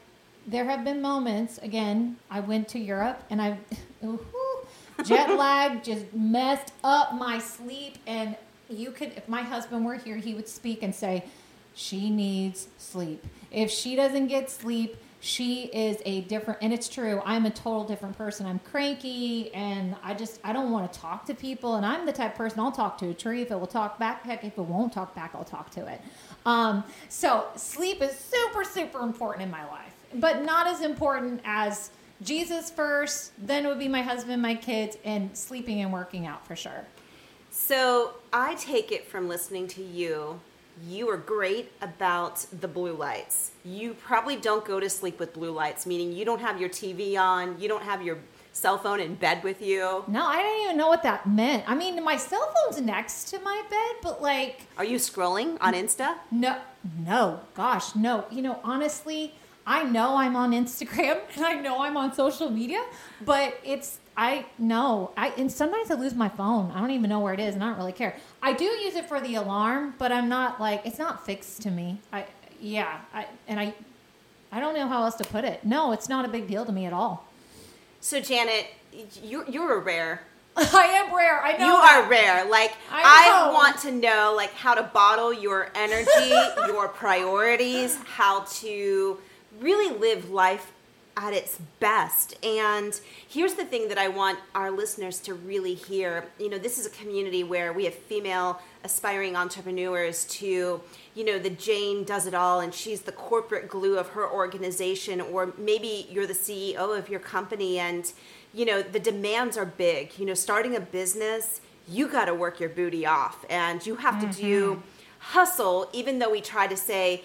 there 0.46 0.64
have 0.64 0.84
been 0.84 1.00
moments, 1.00 1.58
again, 1.58 2.16
I 2.30 2.40
went 2.40 2.68
to 2.68 2.78
Europe 2.78 3.22
and 3.30 3.40
I 3.40 3.58
jet 5.04 5.36
lag 5.36 5.82
just 5.82 6.12
messed 6.12 6.72
up 6.82 7.14
my 7.14 7.38
sleep 7.38 7.98
and 8.06 8.36
you 8.68 8.90
could 8.90 9.12
if 9.16 9.28
my 9.28 9.42
husband 9.42 9.84
were 9.84 9.96
here, 9.96 10.16
he 10.16 10.34
would 10.34 10.48
speak 10.48 10.82
and 10.82 10.94
say, 10.94 11.24
She 11.74 12.10
needs 12.10 12.68
sleep. 12.78 13.24
If 13.50 13.70
she 13.70 13.96
doesn't 13.96 14.28
get 14.28 14.50
sleep, 14.50 14.96
she 15.24 15.66
is 15.66 15.98
a 16.04 16.22
different 16.22 16.58
and 16.62 16.72
it's 16.72 16.88
true 16.88 17.22
i'm 17.24 17.46
a 17.46 17.50
total 17.50 17.84
different 17.84 18.18
person 18.18 18.44
i'm 18.44 18.58
cranky 18.58 19.54
and 19.54 19.94
i 20.02 20.12
just 20.12 20.40
i 20.42 20.52
don't 20.52 20.72
want 20.72 20.92
to 20.92 20.98
talk 20.98 21.24
to 21.24 21.32
people 21.32 21.76
and 21.76 21.86
i'm 21.86 22.04
the 22.04 22.12
type 22.12 22.34
person 22.34 22.58
i'll 22.58 22.72
talk 22.72 22.98
to 22.98 23.08
a 23.08 23.14
tree 23.14 23.40
if 23.40 23.52
it 23.52 23.54
will 23.54 23.64
talk 23.68 24.00
back 24.00 24.24
heck 24.24 24.42
if 24.42 24.58
it 24.58 24.62
won't 24.62 24.92
talk 24.92 25.14
back 25.14 25.30
i'll 25.36 25.44
talk 25.44 25.70
to 25.70 25.86
it 25.86 26.00
um, 26.44 26.82
so 27.08 27.46
sleep 27.54 28.02
is 28.02 28.18
super 28.18 28.64
super 28.64 28.98
important 28.98 29.44
in 29.44 29.50
my 29.50 29.64
life 29.68 29.94
but 30.14 30.44
not 30.44 30.66
as 30.66 30.80
important 30.80 31.40
as 31.44 31.90
jesus 32.22 32.70
first 32.70 33.32
then 33.38 33.64
it 33.64 33.68
would 33.68 33.78
be 33.78 33.88
my 33.88 34.02
husband 34.02 34.40
my 34.40 34.54
kids 34.54 34.96
and 35.04 35.36
sleeping 35.36 35.80
and 35.80 35.92
working 35.92 36.26
out 36.26 36.46
for 36.46 36.56
sure 36.56 36.86
so 37.50 38.14
i 38.32 38.54
take 38.54 38.92
it 38.92 39.06
from 39.06 39.28
listening 39.28 39.66
to 39.66 39.82
you 39.82 40.40
you 40.88 41.08
are 41.10 41.16
great 41.16 41.70
about 41.80 42.46
the 42.60 42.68
blue 42.68 42.94
lights. 42.94 43.52
You 43.64 43.94
probably 43.94 44.36
don't 44.36 44.64
go 44.64 44.80
to 44.80 44.88
sleep 44.88 45.18
with 45.18 45.34
blue 45.34 45.50
lights, 45.50 45.86
meaning 45.86 46.12
you 46.12 46.24
don't 46.24 46.40
have 46.40 46.60
your 46.60 46.70
TV 46.70 47.18
on, 47.18 47.60
you 47.60 47.68
don't 47.68 47.82
have 47.82 48.02
your 48.02 48.18
cell 48.52 48.78
phone 48.78 49.00
in 49.00 49.14
bed 49.14 49.42
with 49.42 49.62
you. 49.62 50.04
No, 50.08 50.26
I 50.26 50.42
didn't 50.42 50.64
even 50.64 50.76
know 50.76 50.88
what 50.88 51.02
that 51.02 51.28
meant. 51.28 51.64
I 51.68 51.74
mean, 51.74 52.02
my 52.02 52.16
cell 52.16 52.52
phone's 52.54 52.80
next 52.80 53.24
to 53.30 53.38
my 53.40 53.62
bed, 53.68 53.96
but 54.02 54.22
like. 54.22 54.66
Are 54.78 54.84
you 54.84 54.96
scrolling 54.96 55.56
on 55.60 55.74
Insta? 55.74 56.16
No, 56.30 56.58
no, 56.98 57.40
gosh, 57.54 57.94
no. 57.94 58.24
You 58.30 58.42
know, 58.42 58.60
honestly, 58.64 59.34
I 59.66 59.84
know 59.84 60.16
I'm 60.16 60.36
on 60.36 60.52
Instagram 60.52 61.20
and 61.36 61.44
I 61.44 61.54
know 61.54 61.82
I'm 61.82 61.96
on 61.96 62.14
social 62.14 62.50
media, 62.50 62.84
but 63.24 63.58
it's 63.64 63.98
I 64.16 64.46
know 64.58 65.12
I 65.16 65.28
and 65.38 65.50
sometimes 65.50 65.90
I 65.90 65.94
lose 65.94 66.14
my 66.14 66.28
phone. 66.28 66.70
I 66.72 66.80
don't 66.80 66.90
even 66.90 67.08
know 67.08 67.20
where 67.20 67.34
it 67.34 67.40
is, 67.40 67.54
and 67.54 67.64
I 67.64 67.68
don't 67.68 67.78
really 67.78 67.92
care. 67.92 68.16
I 68.42 68.52
do 68.52 68.64
use 68.64 68.94
it 68.94 69.06
for 69.08 69.20
the 69.20 69.36
alarm, 69.36 69.94
but 69.98 70.12
I'm 70.12 70.28
not 70.28 70.60
like 70.60 70.82
it's 70.84 70.98
not 70.98 71.24
fixed 71.24 71.62
to 71.62 71.70
me. 71.70 72.00
I 72.12 72.26
yeah, 72.60 73.00
I 73.14 73.26
and 73.48 73.58
I 73.58 73.74
I 74.50 74.60
don't 74.60 74.74
know 74.74 74.86
how 74.86 75.02
else 75.04 75.14
to 75.16 75.24
put 75.24 75.44
it. 75.44 75.64
No, 75.64 75.92
it's 75.92 76.08
not 76.08 76.24
a 76.24 76.28
big 76.28 76.46
deal 76.46 76.64
to 76.66 76.72
me 76.72 76.84
at 76.84 76.92
all. 76.92 77.26
So 78.00 78.20
Janet, 78.20 78.66
you're 79.22 79.48
you're 79.48 79.74
a 79.76 79.78
rare. 79.78 80.22
I 80.56 81.02
am 81.02 81.14
rare. 81.16 81.42
I 81.42 81.56
know 81.56 81.66
You 81.66 81.72
that. 81.72 82.04
are 82.04 82.10
rare. 82.10 82.44
Like 82.50 82.74
I 82.90 83.48
I, 83.48 83.52
want 83.52 83.78
to 83.80 83.92
know 83.92 84.34
like 84.36 84.52
how 84.52 84.74
to 84.74 84.82
bottle 84.82 85.32
your 85.32 85.70
energy, 85.74 86.34
your 86.66 86.88
priorities, 86.88 87.96
how 88.04 88.40
to 88.40 89.16
really 89.60 89.96
live 89.98 90.30
life 90.30 90.72
at 91.16 91.34
its 91.34 91.58
best. 91.78 92.42
And 92.44 92.98
here's 93.28 93.54
the 93.54 93.64
thing 93.64 93.88
that 93.88 93.98
I 93.98 94.08
want 94.08 94.38
our 94.54 94.70
listeners 94.70 95.18
to 95.20 95.34
really 95.34 95.74
hear. 95.74 96.26
You 96.38 96.48
know, 96.48 96.58
this 96.58 96.78
is 96.78 96.86
a 96.86 96.90
community 96.90 97.44
where 97.44 97.72
we 97.72 97.84
have 97.84 97.94
female 97.94 98.60
aspiring 98.82 99.36
entrepreneurs 99.36 100.24
to, 100.24 100.80
you 101.14 101.24
know, 101.24 101.38
the 101.38 101.50
Jane 101.50 102.04
does 102.04 102.26
it 102.26 102.34
all 102.34 102.60
and 102.60 102.72
she's 102.72 103.02
the 103.02 103.12
corporate 103.12 103.68
glue 103.68 103.98
of 103.98 104.08
her 104.10 104.28
organization 104.28 105.20
or 105.20 105.52
maybe 105.58 106.06
you're 106.10 106.26
the 106.26 106.32
CEO 106.32 106.98
of 106.98 107.08
your 107.08 107.20
company 107.20 107.78
and 107.78 108.12
you 108.54 108.66
know, 108.66 108.82
the 108.82 109.00
demands 109.00 109.56
are 109.56 109.64
big. 109.64 110.18
You 110.18 110.26
know, 110.26 110.34
starting 110.34 110.76
a 110.76 110.80
business, 110.80 111.60
you 111.88 112.06
got 112.06 112.26
to 112.26 112.34
work 112.34 112.60
your 112.60 112.68
booty 112.68 113.06
off 113.06 113.44
and 113.48 113.84
you 113.86 113.96
have 113.96 114.20
to 114.20 114.40
do 114.40 114.72
mm-hmm. 114.72 114.80
hustle 115.18 115.88
even 115.92 116.18
though 116.18 116.30
we 116.30 116.40
try 116.40 116.66
to 116.66 116.76
say 116.76 117.22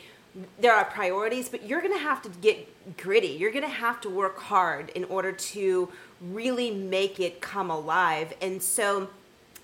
there 0.60 0.74
are 0.74 0.86
priorities, 0.86 1.50
but 1.50 1.68
you're 1.68 1.82
going 1.82 1.94
to 1.94 2.00
have 2.00 2.22
to 2.24 2.30
get 2.30 2.98
gritty. 2.98 3.28
You're 3.28 3.52
going 3.52 3.64
to 3.64 3.70
have 3.70 4.02
to 4.02 4.10
work 4.10 4.40
hard 4.40 4.90
in 4.90 5.04
order 5.06 5.32
to 5.32 5.90
really 6.22 6.72
make 6.72 7.20
it 7.20 7.42
come 7.42 7.70
alive. 7.70 8.34
And 8.42 8.62
so, 8.62 9.10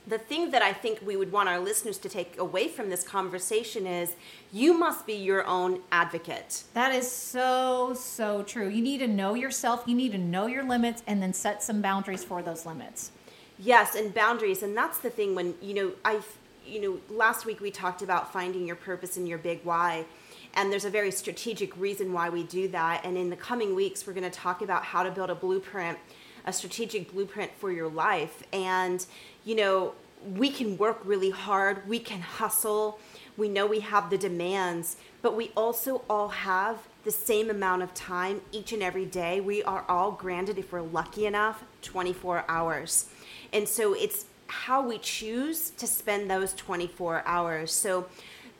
the 0.05 0.17
thing 0.17 0.51
that 0.51 0.61
I 0.61 0.73
think 0.73 0.99
we 1.01 1.15
would 1.15 1.31
want 1.31 1.47
our 1.47 1.59
listeners 1.59 1.97
to 1.99 2.09
take 2.09 2.37
away 2.37 2.67
from 2.67 2.89
this 2.89 3.03
conversation 3.03 3.87
is 3.87 4.15
you 4.51 4.77
must 4.77 5.07
be 5.07 5.13
your 5.13 5.45
own 5.47 5.79
advocate. 5.93 6.63
That 6.73 6.93
is 6.93 7.09
so, 7.09 7.93
so 7.93 8.43
true. 8.43 8.67
You 8.67 8.81
need 8.81 8.97
to 8.97 9.07
know 9.07 9.33
yourself, 9.33 9.83
you 9.87 9.95
need 9.95 10.11
to 10.11 10.17
know 10.17 10.47
your 10.47 10.63
limits, 10.63 11.03
and 11.07 11.21
then 11.21 11.31
set 11.31 11.63
some 11.63 11.81
boundaries 11.81 12.23
for 12.23 12.41
those 12.41 12.65
limits. 12.65 13.11
Yes, 13.57 13.95
and 13.95 14.13
boundaries, 14.13 14.61
and 14.61 14.75
that's 14.75 14.97
the 14.97 15.09
thing 15.09 15.35
when 15.35 15.53
you 15.61 15.73
know 15.73 15.91
I, 16.03 16.19
you 16.65 16.81
know, 16.81 17.15
last 17.15 17.45
week 17.45 17.61
we 17.61 17.71
talked 17.71 18.01
about 18.01 18.33
finding 18.33 18.65
your 18.65 18.75
purpose 18.75 19.15
and 19.15 19.27
your 19.27 19.37
big 19.37 19.61
why, 19.63 20.05
and 20.55 20.71
there's 20.71 20.85
a 20.85 20.89
very 20.89 21.11
strategic 21.11 21.75
reason 21.77 22.13
why 22.13 22.29
we 22.29 22.43
do 22.43 22.67
that. 22.69 23.05
And 23.05 23.17
in 23.17 23.29
the 23.29 23.35
coming 23.35 23.75
weeks, 23.75 24.05
we're 24.05 24.13
going 24.13 24.29
to 24.29 24.39
talk 24.39 24.61
about 24.61 24.83
how 24.83 25.03
to 25.03 25.11
build 25.11 25.29
a 25.29 25.35
blueprint, 25.35 25.97
a 26.45 26.53
strategic 26.53 27.11
blueprint 27.11 27.51
for 27.57 27.71
your 27.71 27.89
life. 27.89 28.43
And 28.53 29.05
you 29.43 29.55
know, 29.55 29.93
we 30.35 30.49
can 30.49 30.77
work 30.77 31.01
really 31.03 31.31
hard, 31.31 31.87
we 31.87 31.99
can 31.99 32.21
hustle, 32.21 32.99
we 33.35 33.49
know 33.49 33.65
we 33.65 33.81
have 33.81 34.09
the 34.09 34.17
demands, 34.17 34.95
but 35.21 35.35
we 35.35 35.51
also 35.55 36.03
all 36.09 36.29
have 36.29 36.77
the 37.03 37.11
same 37.11 37.49
amount 37.49 37.81
of 37.81 37.93
time 37.93 38.41
each 38.51 38.71
and 38.71 38.81
every 38.81 39.05
day. 39.05 39.41
We 39.41 39.63
are 39.63 39.83
all 39.89 40.11
granted, 40.11 40.57
if 40.57 40.71
we're 40.71 40.81
lucky 40.81 41.25
enough, 41.25 41.63
24 41.81 42.45
hours. 42.47 43.09
And 43.51 43.67
so 43.67 43.93
it's 43.93 44.25
how 44.47 44.87
we 44.87 44.99
choose 44.99 45.71
to 45.71 45.87
spend 45.87 46.29
those 46.29 46.53
24 46.53 47.23
hours. 47.25 47.71
So 47.71 48.07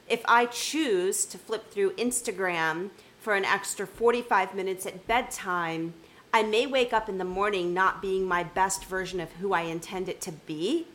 if 0.08 0.22
I 0.26 0.46
choose 0.48 1.26
to 1.26 1.38
flip 1.38 1.72
through 1.72 1.94
Instagram 1.94 2.90
for 3.20 3.36
an 3.36 3.46
extra 3.46 3.88
45 3.88 4.54
minutes 4.54 4.86
at 4.86 5.08
bedtime, 5.08 5.94
I 6.34 6.44
may 6.44 6.66
wake 6.66 6.94
up 6.94 7.08
in 7.08 7.20
the 7.20 7.26
morning 7.26 7.74
not 7.74 8.02
being 8.02 8.26
my 8.26 8.44
best 8.44 8.86
version 8.86 9.20
of 9.20 9.32
who 9.34 9.54
I 9.54 9.62
intend 9.62 10.10
it 10.10 10.20
to 10.22 10.32
be. 10.32 10.88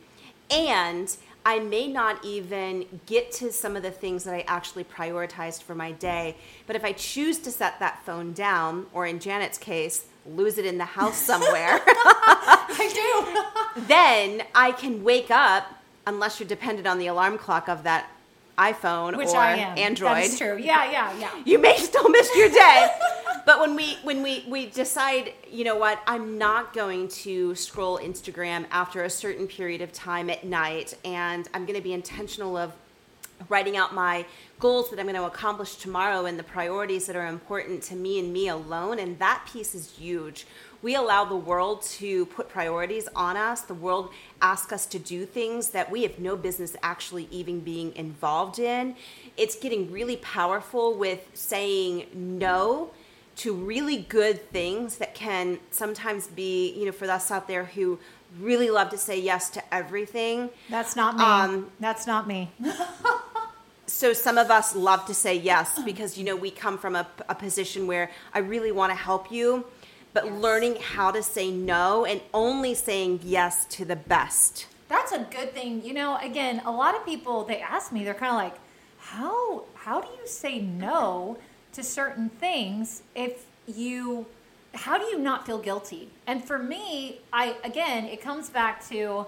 And 0.51 1.15
I 1.47 1.61
may 1.61 1.89
not 1.89 2.23
even 2.25 2.85
get 3.07 3.33
to 3.33 3.53
some 3.53 3.77
of 3.77 3.83
the 3.83 3.91
things 3.91 4.25
that 4.25 4.35
I 4.35 4.45
actually 4.47 4.85
prioritized 4.85 5.63
for 5.63 5.75
my 5.75 5.93
day. 5.93 6.37
But 6.67 6.77
if 6.77 6.85
I 6.85 6.93
choose 6.93 7.39
to 7.39 7.51
set 7.51 7.79
that 7.79 8.05
phone 8.05 8.33
down, 8.33 8.87
or 8.93 9.07
in 9.07 9.21
Janet's 9.21 9.59
case, 9.59 10.07
lose 10.27 10.59
it 10.59 10.67
in 10.67 10.77
the 10.77 10.85
house 10.85 11.17
somewhere, 11.17 11.81
I 11.87 13.73
do. 13.77 13.83
then 13.87 14.43
I 14.55 14.73
can 14.73 15.03
wake 15.05 15.31
up, 15.31 15.67
unless 16.07 16.41
you're 16.41 16.49
dependent 16.49 16.87
on 16.87 16.99
the 16.99 17.07
alarm 17.07 17.39
clock 17.39 17.69
of 17.69 17.83
that 17.85 18.11
iPhone 18.59 19.17
Which 19.17 19.29
or. 19.29 19.39
Android. 19.39 20.17
That 20.17 20.25
is 20.25 20.39
true. 20.39 20.57
Yeah, 20.59 20.91
yeah, 20.91 21.19
yeah. 21.19 21.31
You 21.45 21.59
may 21.59 21.77
still 21.77 22.09
miss 22.09 22.29
your 22.37 22.49
day. 22.49 22.89
but 23.47 23.61
when 23.61 23.75
we 23.75 23.97
when 24.03 24.23
we 24.23 24.45
we 24.49 24.67
decide, 24.67 25.33
you 25.51 25.65
know 25.65 25.77
what, 25.77 26.01
I'm 26.07 26.37
not 26.37 26.75
going 26.75 27.09
to 27.09 27.55
scroll 27.55 27.99
Instagram 27.99 28.67
after 28.71 29.05
a 29.05 29.11
certain 29.11 29.47
period 29.47 29.81
of 29.81 29.93
time 29.93 30.29
at 30.29 30.45
night 30.45 30.95
and 31.05 31.49
I'm 31.55 31.65
going 31.65 31.79
to 31.79 31.83
be 31.83 31.93
intentional 31.93 32.57
of 32.57 32.73
writing 33.49 33.77
out 33.77 33.95
my 33.95 34.27
goals 34.59 34.91
that 34.91 34.99
I'm 34.99 35.07
going 35.07 35.17
to 35.17 35.25
accomplish 35.25 35.77
tomorrow 35.77 36.27
and 36.27 36.39
the 36.39 36.43
priorities 36.43 37.07
that 37.07 37.17
are 37.17 37.27
important 37.27 37.83
to 37.85 37.95
me 37.95 38.19
and 38.19 38.33
me 38.33 38.49
alone. 38.49 38.99
And 38.99 39.19
that 39.19 39.49
piece 39.53 39.75
is 39.75 39.93
huge. 39.93 40.47
We 40.81 40.95
allow 40.95 41.25
the 41.25 41.37
world 41.37 41.83
to 41.83 42.27
put 42.27 42.49
priorities 42.49 43.09
on 43.15 43.37
us. 43.37 43.63
The 43.63 43.75
world 43.75 44.11
asks 44.41 44.73
us 44.73 44.87
to 44.87 44.99
do 44.99 45.27
things 45.27 45.71
that 45.71 45.91
we 45.91 46.03
have 46.03 46.19
no 46.19 46.37
business 46.37 46.77
actually 46.83 47.29
even 47.31 47.61
being 47.61 47.95
involved 47.97 48.59
in. 48.59 48.95
It's 49.37 49.57
getting 49.57 49.91
really 49.91 50.17
powerful 50.17 50.95
with 50.95 51.29
saying 51.35 52.07
no 52.15 52.91
to 53.37 53.55
really 53.55 53.99
good 53.99 54.51
things 54.51 54.99
that 54.99 55.15
can 55.15 55.59
sometimes 55.71 56.27
be, 56.29 56.73
you 56.75 56.87
know, 56.87 56.93
for 56.93 57.11
us 57.11 57.31
out 57.31 57.49
there 57.49 57.65
who 57.65 57.99
really 58.41 58.71
love 58.71 58.91
to 58.91 58.99
say 58.99 59.19
yes 59.19 59.51
to 59.51 59.75
everything. 59.75 60.51
That's 60.69 60.97
not 60.97 61.17
me. 61.17 61.25
Um, 61.25 61.71
That's 61.81 62.07
not 62.07 62.27
me. 62.27 62.51
so 63.87 64.13
some 64.13 64.39
of 64.39 64.51
us 64.51 64.77
love 64.77 65.07
to 65.07 65.15
say 65.15 65.35
yes 65.35 65.81
because 65.85 66.19
you 66.19 66.25
know 66.25 66.37
we 66.37 66.51
come 66.51 66.77
from 66.77 66.95
a, 66.95 67.07
a 67.29 67.35
position 67.35 67.87
where 67.87 68.11
i 68.35 68.39
really 68.39 68.71
want 68.71 68.91
to 68.91 68.95
help 68.95 69.33
you 69.33 69.65
but 70.13 70.33
learning 70.33 70.77
how 70.77 71.11
to 71.11 71.23
say 71.23 71.51
no 71.51 72.05
and 72.05 72.21
only 72.33 72.75
saying 72.75 73.21
yes 73.23 73.65
to 73.67 73.85
the 73.85 73.97
best 73.97 74.67
That's 74.89 75.13
a 75.13 75.19
good 75.19 75.53
thing. 75.53 75.85
You 75.85 75.93
know, 75.93 76.17
again, 76.17 76.63
a 76.65 76.71
lot 76.71 76.97
of 76.97 77.05
people 77.05 77.45
they 77.45 77.61
ask 77.61 77.93
me, 77.93 78.05
they're 78.05 78.15
kind 78.15 78.33
of 78.33 78.39
like, 78.39 78.57
"How 78.99 79.65
how 79.75 80.01
do 80.01 80.09
you 80.19 80.27
say 80.27 80.61
no 80.61 81.37
to 81.73 81.83
certain 81.83 82.31
things 82.31 83.03
if 83.15 83.45
you 83.67 84.27
how 84.75 84.97
do 84.99 85.05
you 85.05 85.19
not 85.19 85.45
feel 85.47 85.59
guilty?" 85.59 86.09
And 86.27 86.43
for 86.43 86.59
me, 86.59 87.21
I 87.33 87.57
again, 87.65 88.05
it 88.07 88.23
comes 88.23 88.49
back 88.49 88.87
to 88.89 89.27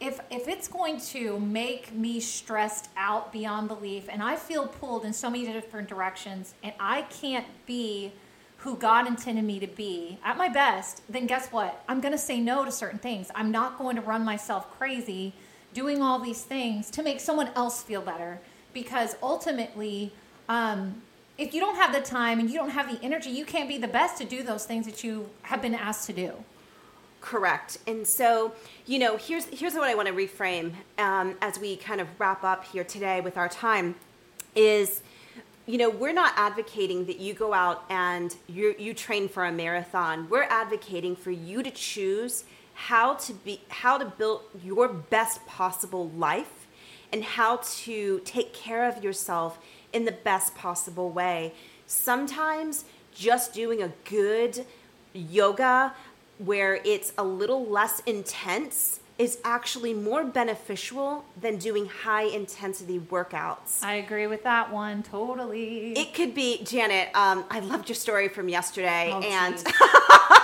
if 0.00 0.18
if 0.30 0.48
it's 0.48 0.66
going 0.66 0.98
to 1.14 1.38
make 1.38 1.92
me 1.92 2.18
stressed 2.18 2.88
out 2.96 3.32
beyond 3.32 3.68
belief 3.68 4.08
and 4.08 4.22
I 4.22 4.36
feel 4.36 4.66
pulled 4.66 5.04
in 5.04 5.12
so 5.12 5.28
many 5.30 5.44
different 5.44 5.88
directions 5.88 6.54
and 6.62 6.72
I 6.80 7.02
can't 7.02 7.46
be 7.66 8.12
who 8.62 8.76
God 8.76 9.06
intended 9.06 9.44
me 9.44 9.58
to 9.60 9.66
be 9.66 10.18
at 10.24 10.36
my 10.36 10.48
best, 10.48 11.02
then 11.08 11.26
guess 11.26 11.48
what? 11.48 11.82
I'm 11.88 12.00
going 12.00 12.12
to 12.12 12.18
say 12.18 12.40
no 12.40 12.64
to 12.64 12.70
certain 12.72 12.98
things. 12.98 13.28
I'm 13.34 13.50
not 13.50 13.76
going 13.78 13.96
to 13.96 14.02
run 14.02 14.24
myself 14.24 14.70
crazy 14.78 15.32
doing 15.74 16.00
all 16.00 16.18
these 16.20 16.42
things 16.42 16.90
to 16.90 17.02
make 17.02 17.18
someone 17.18 17.50
else 17.56 17.82
feel 17.82 18.02
better 18.02 18.40
because 18.72 19.16
ultimately, 19.22 20.12
um, 20.48 21.02
if 21.38 21.54
you 21.54 21.60
don't 21.60 21.76
have 21.76 21.92
the 21.92 22.00
time 22.00 22.38
and 22.38 22.50
you 22.50 22.56
don't 22.56 22.70
have 22.70 22.88
the 22.88 23.04
energy, 23.04 23.30
you 23.30 23.44
can't 23.44 23.68
be 23.68 23.78
the 23.78 23.88
best 23.88 24.18
to 24.18 24.24
do 24.24 24.42
those 24.44 24.64
things 24.64 24.86
that 24.86 25.02
you 25.02 25.28
have 25.42 25.60
been 25.60 25.74
asked 25.74 26.06
to 26.06 26.12
do. 26.12 26.32
correct 27.20 27.78
and 27.86 28.04
so 28.06 28.52
you 28.84 28.98
know 28.98 29.16
here's 29.16 29.46
here's 29.46 29.74
what 29.74 29.84
i 29.84 29.94
want 29.94 30.08
to 30.08 30.14
reframe 30.14 30.72
um, 30.98 31.36
as 31.40 31.56
we 31.58 31.76
kind 31.76 32.00
of 32.00 32.08
wrap 32.18 32.42
up 32.42 32.64
here 32.64 32.82
today 32.82 33.20
with 33.20 33.36
our 33.36 33.48
time 33.48 33.94
is 34.56 35.02
you 35.66 35.78
know 35.78 35.90
we're 35.90 36.12
not 36.12 36.32
advocating 36.36 37.06
that 37.06 37.18
you 37.18 37.34
go 37.34 37.52
out 37.52 37.84
and 37.88 38.34
you 38.48 38.74
you 38.78 38.94
train 38.94 39.28
for 39.28 39.44
a 39.44 39.52
marathon. 39.52 40.28
We're 40.28 40.42
advocating 40.44 41.14
for 41.14 41.30
you 41.30 41.62
to 41.62 41.70
choose 41.70 42.44
how 42.74 43.14
to 43.14 43.32
be 43.32 43.60
how 43.68 43.98
to 43.98 44.04
build 44.04 44.42
your 44.62 44.88
best 44.88 45.44
possible 45.46 46.08
life 46.10 46.66
and 47.12 47.22
how 47.22 47.60
to 47.62 48.20
take 48.24 48.52
care 48.52 48.88
of 48.88 49.04
yourself 49.04 49.58
in 49.92 50.04
the 50.04 50.12
best 50.12 50.54
possible 50.54 51.10
way. 51.10 51.52
Sometimes 51.86 52.84
just 53.14 53.52
doing 53.52 53.82
a 53.82 53.92
good 54.04 54.64
yoga 55.12 55.94
where 56.38 56.76
it's 56.84 57.12
a 57.18 57.22
little 57.22 57.64
less 57.66 58.00
intense 58.00 59.00
is 59.18 59.38
actually 59.44 59.92
more 59.94 60.24
beneficial 60.24 61.24
than 61.40 61.56
doing 61.56 61.86
high 61.86 62.24
intensity 62.24 62.98
workouts 62.98 63.82
I 63.82 63.94
agree 63.94 64.26
with 64.26 64.42
that 64.44 64.72
one 64.72 65.02
totally. 65.02 65.92
it 65.92 66.14
could 66.14 66.34
be 66.34 66.62
Janet. 66.64 67.08
Um, 67.14 67.44
I 67.50 67.60
loved 67.60 67.88
your 67.88 67.96
story 67.96 68.28
from 68.28 68.48
yesterday, 68.48 69.10
Oh, 69.12 69.20
and 69.22 69.54
jeez. 69.56 69.72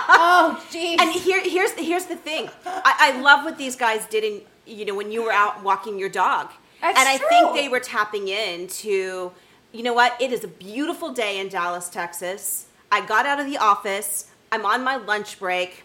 oh, 0.09 0.65
geez. 0.71 0.99
and 1.01 1.11
here 1.11 1.41
here's 1.43 1.71
here's 1.73 2.05
the 2.05 2.15
thing. 2.15 2.49
I, 2.65 3.13
I 3.15 3.21
love 3.21 3.43
what 3.45 3.57
these 3.57 3.75
guys 3.75 4.05
did 4.07 4.23
in 4.23 4.41
you 4.65 4.85
know 4.85 4.95
when 4.95 5.11
you 5.11 5.23
were 5.23 5.31
out 5.31 5.63
walking 5.63 5.97
your 5.97 6.09
dog, 6.09 6.49
That's 6.81 6.97
and 6.99 7.07
I 7.09 7.17
true. 7.17 7.27
think 7.29 7.53
they 7.55 7.69
were 7.69 7.79
tapping 7.79 8.27
into 8.27 9.31
you 9.71 9.83
know 9.83 9.93
what 9.93 10.19
it 10.21 10.31
is 10.31 10.43
a 10.43 10.47
beautiful 10.47 11.11
day 11.11 11.39
in 11.39 11.49
Dallas, 11.49 11.89
Texas. 11.89 12.67
I 12.91 13.05
got 13.05 13.25
out 13.25 13.39
of 13.39 13.45
the 13.45 13.57
office. 13.57 14.27
I'm 14.51 14.65
on 14.65 14.83
my 14.83 14.95
lunch 14.97 15.39
break. 15.39 15.83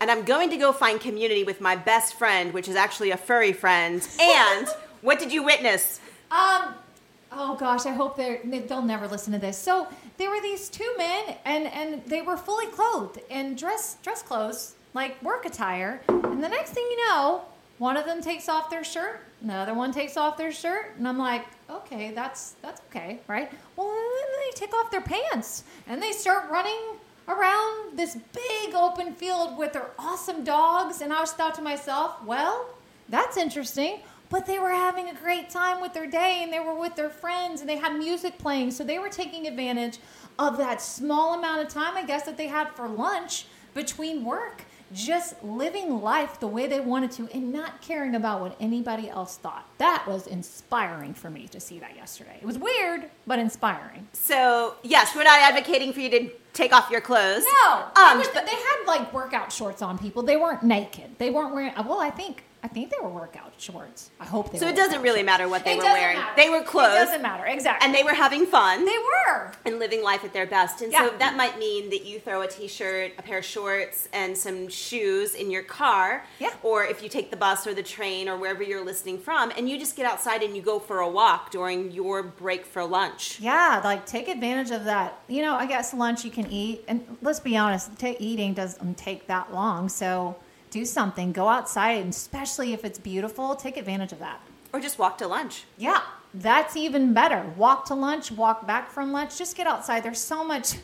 And 0.00 0.10
I'm 0.10 0.24
going 0.24 0.50
to 0.50 0.56
go 0.56 0.72
find 0.72 1.00
community 1.00 1.42
with 1.42 1.60
my 1.60 1.74
best 1.74 2.14
friend, 2.14 2.52
which 2.52 2.68
is 2.68 2.76
actually 2.76 3.10
a 3.10 3.16
furry 3.16 3.52
friend. 3.52 4.06
And 4.20 4.68
what 5.00 5.18
did 5.18 5.32
you 5.32 5.42
witness? 5.42 6.00
Um, 6.30 6.74
oh 7.32 7.56
gosh, 7.58 7.86
I 7.86 7.92
hope 7.92 8.16
they're, 8.16 8.40
they'll 8.44 8.82
never 8.82 9.08
listen 9.08 9.32
to 9.32 9.38
this. 9.38 9.56
So 9.56 9.88
there 10.18 10.30
were 10.30 10.40
these 10.40 10.68
two 10.68 10.92
men, 10.96 11.36
and 11.44 11.66
and 11.66 12.04
they 12.06 12.22
were 12.22 12.36
fully 12.36 12.66
clothed 12.66 13.20
in 13.30 13.54
dress 13.54 13.96
dress 14.02 14.22
clothes, 14.22 14.74
like 14.94 15.20
work 15.22 15.44
attire. 15.46 16.00
And 16.08 16.42
the 16.42 16.48
next 16.48 16.72
thing 16.72 16.86
you 16.90 17.08
know, 17.08 17.42
one 17.78 17.96
of 17.96 18.06
them 18.06 18.22
takes 18.22 18.48
off 18.48 18.70
their 18.70 18.84
shirt, 18.84 19.20
and 19.40 19.50
the 19.50 19.54
other 19.54 19.74
one 19.74 19.92
takes 19.92 20.16
off 20.16 20.36
their 20.36 20.52
shirt, 20.52 20.94
and 20.98 21.06
I'm 21.06 21.18
like, 21.18 21.44
okay, 21.70 22.12
that's 22.12 22.52
that's 22.62 22.80
okay, 22.90 23.20
right? 23.28 23.50
Well, 23.76 23.88
then 23.88 24.28
they 24.44 24.58
take 24.58 24.74
off 24.74 24.90
their 24.90 25.00
pants 25.00 25.64
and 25.86 26.02
they 26.02 26.12
start 26.12 26.50
running 26.50 26.80
around 27.28 27.98
this 27.98 28.16
big 28.32 28.74
open 28.74 29.14
field 29.14 29.58
with 29.58 29.72
their 29.72 29.90
awesome 29.98 30.44
dogs, 30.44 31.00
and 31.00 31.12
I 31.12 31.20
just 31.20 31.36
thought 31.36 31.54
to 31.56 31.62
myself, 31.62 32.22
well, 32.24 32.66
that's 33.08 33.36
interesting. 33.36 34.00
But 34.28 34.46
they 34.46 34.58
were 34.58 34.70
having 34.70 35.08
a 35.08 35.14
great 35.14 35.50
time 35.50 35.80
with 35.80 35.94
their 35.94 36.08
day 36.08 36.40
and 36.42 36.52
they 36.52 36.58
were 36.58 36.74
with 36.74 36.96
their 36.96 37.10
friends 37.10 37.60
and 37.60 37.70
they 37.70 37.76
had 37.76 37.96
music 37.96 38.38
playing. 38.38 38.72
So 38.72 38.82
they 38.82 38.98
were 38.98 39.08
taking 39.08 39.46
advantage 39.46 39.98
of 40.36 40.58
that 40.58 40.82
small 40.82 41.34
amount 41.34 41.62
of 41.62 41.68
time, 41.68 41.96
I 41.96 42.04
guess, 42.04 42.24
that 42.24 42.36
they 42.36 42.48
had 42.48 42.70
for 42.70 42.88
lunch 42.88 43.46
between 43.72 44.24
work 44.24 44.64
just 44.92 45.42
living 45.42 46.00
life 46.00 46.38
the 46.40 46.46
way 46.46 46.66
they 46.66 46.80
wanted 46.80 47.10
to 47.12 47.28
and 47.34 47.52
not 47.52 47.80
caring 47.82 48.14
about 48.14 48.40
what 48.40 48.56
anybody 48.60 49.08
else 49.08 49.36
thought. 49.36 49.66
That 49.78 50.04
was 50.06 50.26
inspiring 50.26 51.12
for 51.14 51.28
me 51.28 51.48
to 51.48 51.60
see 51.60 51.78
that 51.80 51.96
yesterday. 51.96 52.38
It 52.40 52.46
was 52.46 52.58
weird, 52.58 53.10
but 53.26 53.38
inspiring. 53.38 54.06
So, 54.12 54.74
yes, 54.82 55.14
we're 55.14 55.24
not 55.24 55.38
advocating 55.40 55.92
for 55.92 56.00
you 56.00 56.10
to 56.10 56.30
take 56.52 56.72
off 56.72 56.88
your 56.90 57.00
clothes. 57.02 57.44
No, 57.64 57.84
Um, 57.96 58.18
was- 58.18 58.28
but- 58.28 58.46
they 58.46 58.52
had 58.54 58.84
like 58.86 59.12
workout 59.12 59.52
shorts 59.52 59.82
on. 59.82 59.98
People, 59.98 60.22
they 60.22 60.36
weren't 60.36 60.62
naked. 60.62 61.18
They 61.18 61.28
weren't 61.30 61.54
wearing. 61.54 61.74
Well, 61.84 62.00
I 62.00 62.10
think 62.10 62.44
I 62.66 62.68
think 62.68 62.90
they 62.90 62.96
were 63.00 63.08
workout 63.08 63.52
shorts. 63.58 64.10
I 64.18 64.24
hope 64.24 64.50
they. 64.50 64.58
So 64.58 64.66
were 64.66 64.72
it 64.72 64.74
doesn't 64.76 65.00
really 65.00 65.18
shorts. 65.20 65.26
matter 65.26 65.48
what 65.48 65.64
they 65.64 65.74
It 65.74 65.78
were 65.78 65.84
wearing. 65.84 66.16
matter. 66.18 66.32
They 66.36 66.48
were 66.48 66.62
clothes. 66.62 66.94
It 66.94 67.04
doesn't 67.04 67.22
matter 67.22 67.46
exactly. 67.46 67.86
And 67.86 67.94
they 67.94 68.02
were 68.02 68.10
having 68.14 68.44
fun. 68.44 68.84
They 68.84 68.98
were. 68.98 69.52
and 69.64 69.78
living 69.78 70.02
life 70.02 70.24
at 70.24 70.32
their 70.32 70.46
best. 70.46 70.82
And 70.82 70.90
Yeah. 70.92 71.06
so 71.08 71.14
that 71.18 71.36
might 71.36 71.58
mean 71.60 71.90
that 71.90 72.04
you 72.04 72.18
throw 72.18 72.42
a 72.42 72.48
t-shirt, 72.48 73.12
a 73.18 73.22
pair 73.22 73.38
of 73.38 73.44
shorts, 73.44 74.08
and 74.12 74.36
some 74.36 74.66
shoes 74.68 75.34
in 75.36 75.48
your 75.50 75.62
car. 75.62 76.24
Yeah. 76.40 76.50
Or 76.64 76.84
if 76.84 77.02
you 77.04 77.08
take 77.08 77.30
the 77.30 77.36
bus 77.36 77.66
or 77.68 77.74
the 77.74 77.82
train 77.84 78.28
or 78.28 78.36
wherever 78.36 78.62
you're 78.64 78.84
listening 78.84 79.18
from, 79.18 79.52
and 79.56 79.68
you 79.70 79.78
just 79.78 79.94
get 79.96 80.06
outside 80.06 80.42
and 80.42 80.56
you 80.56 80.62
go 80.62 80.80
for 80.80 80.98
a 80.98 81.08
walk 81.08 81.50
during 81.52 81.92
your 81.92 82.22
break 82.24 82.66
for 82.66 82.84
lunch. 82.84 83.38
Yeah, 83.40 83.80
like 83.84 84.06
take 84.06 84.26
advantage 84.28 84.72
of 84.72 84.84
that. 84.86 85.20
You 85.28 85.42
know, 85.42 85.54
I 85.54 85.66
guess 85.66 85.94
lunch 85.94 86.24
you 86.24 86.32
can 86.32 86.50
eat, 86.50 86.84
and 86.88 87.16
let's 87.22 87.38
be 87.40 87.56
honest, 87.56 87.96
ta 87.98 88.14
eating 88.18 88.54
doesn't 88.54 88.96
take 88.98 89.28
that 89.28 89.52
long. 89.54 89.88
So 89.88 90.36
do 90.70 90.84
something, 90.84 91.32
go 91.32 91.48
outside, 91.48 92.02
and 92.02 92.10
especially 92.10 92.72
if 92.72 92.84
it's 92.84 92.98
beautiful, 92.98 93.56
take 93.56 93.76
advantage 93.76 94.12
of 94.12 94.18
that. 94.20 94.40
Or 94.72 94.80
just 94.80 94.98
walk 94.98 95.18
to 95.18 95.28
lunch. 95.28 95.64
Yeah, 95.78 96.02
that's 96.34 96.76
even 96.76 97.14
better. 97.14 97.52
Walk 97.56 97.86
to 97.86 97.94
lunch, 97.94 98.30
walk 98.30 98.66
back 98.66 98.90
from 98.90 99.12
lunch, 99.12 99.38
just 99.38 99.56
get 99.56 99.66
outside. 99.66 100.02
There's 100.02 100.20
so 100.20 100.44
much. 100.44 100.74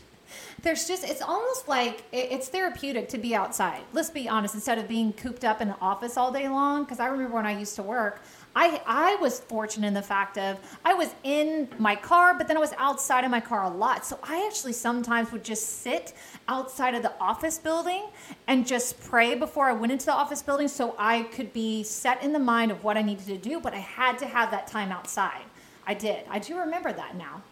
There's 0.63 0.87
just, 0.87 1.03
it's 1.03 1.23
almost 1.23 1.67
like 1.67 2.05
it's 2.13 2.49
therapeutic 2.49 3.09
to 3.09 3.19
be 3.19 3.35
outside. 3.35 3.81
Let's 3.93 4.11
be 4.11 4.29
honest, 4.29 4.55
instead 4.55 4.79
of 4.79 4.87
being 4.87 5.13
cooped 5.13 5.45
up 5.45 5.61
in 5.61 5.71
an 5.71 5.75
office 5.81 6.17
all 6.17 6.31
day 6.31 6.49
long. 6.49 6.85
Because 6.85 7.01
I 7.01 7.07
remember 7.07 7.35
when 7.35 7.47
I 7.47 7.59
used 7.59 7.75
to 7.77 7.83
work, 7.83 8.23
I, 8.55 8.81
I 8.87 9.17
was 9.17 9.41
fortunate 9.41 9.89
in 9.89 9.95
the 9.95 10.03
fact 10.03 10.39
of 10.39 10.61
I 10.85 10.95
was 10.95 11.09
in 11.25 11.69
my 11.79 11.97
car, 11.97 12.35
but 12.39 12.47
then 12.47 12.57
I 12.57 12.61
was 12.61 12.75
outside 12.79 13.25
of 13.25 13.31
my 13.31 13.41
car 13.41 13.65
a 13.65 13.71
lot. 13.71 14.07
So 14.07 14.21
I 14.23 14.47
actually 14.47 14.75
sometimes 14.75 15.33
would 15.33 15.43
just 15.43 15.83
sit 15.83 16.13
outside 16.47 16.95
of 16.95 17.03
the 17.03 17.13
office 17.19 17.59
building 17.59 18.05
and 18.47 18.65
just 18.65 19.01
pray 19.01 19.35
before 19.35 19.67
I 19.67 19.73
went 19.73 19.91
into 19.91 20.07
the 20.07 20.13
office 20.13 20.43
building 20.43 20.69
so 20.69 20.95
I 20.97 21.23
could 21.23 21.53
be 21.53 21.83
set 21.83 22.23
in 22.23 22.33
the 22.33 22.39
mind 22.39 22.71
of 22.71 22.85
what 22.85 22.97
I 22.97 23.03
needed 23.03 23.27
to 23.27 23.39
do, 23.39 23.59
but 23.59 23.75
I 23.75 23.79
had 23.79 24.19
to 24.19 24.27
have 24.27 24.53
that 24.53 24.69
time 24.69 24.93
outside. 24.93 25.43
I 25.87 25.95
did. 25.95 26.25
I 26.31 26.39
do 26.39 26.57
remember 26.59 26.93
that 26.93 27.17
now. 27.17 27.43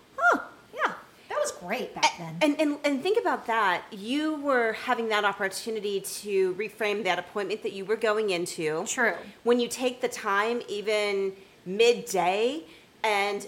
Was 1.41 1.53
great 1.53 1.95
back 1.95 2.13
then. 2.19 2.37
And, 2.43 2.61
and 2.61 2.79
and 2.85 3.03
think 3.03 3.19
about 3.19 3.47
that. 3.47 3.85
You 3.91 4.41
were 4.41 4.75
having 4.75 5.09
that 5.09 5.25
opportunity 5.25 6.01
to 6.01 6.55
reframe 6.55 7.05
that 7.05 7.19
appointment 7.19 7.63
that 7.63 7.73
you 7.73 7.85
were 7.85 7.97
going 7.97 8.31
into. 8.31 8.85
True. 8.87 9.15
When 9.43 9.59
you 9.59 9.69
take 9.69 10.01
the 10.01 10.09
time, 10.09 10.61
even 10.69 11.33
midday, 11.65 12.65
and 13.03 13.47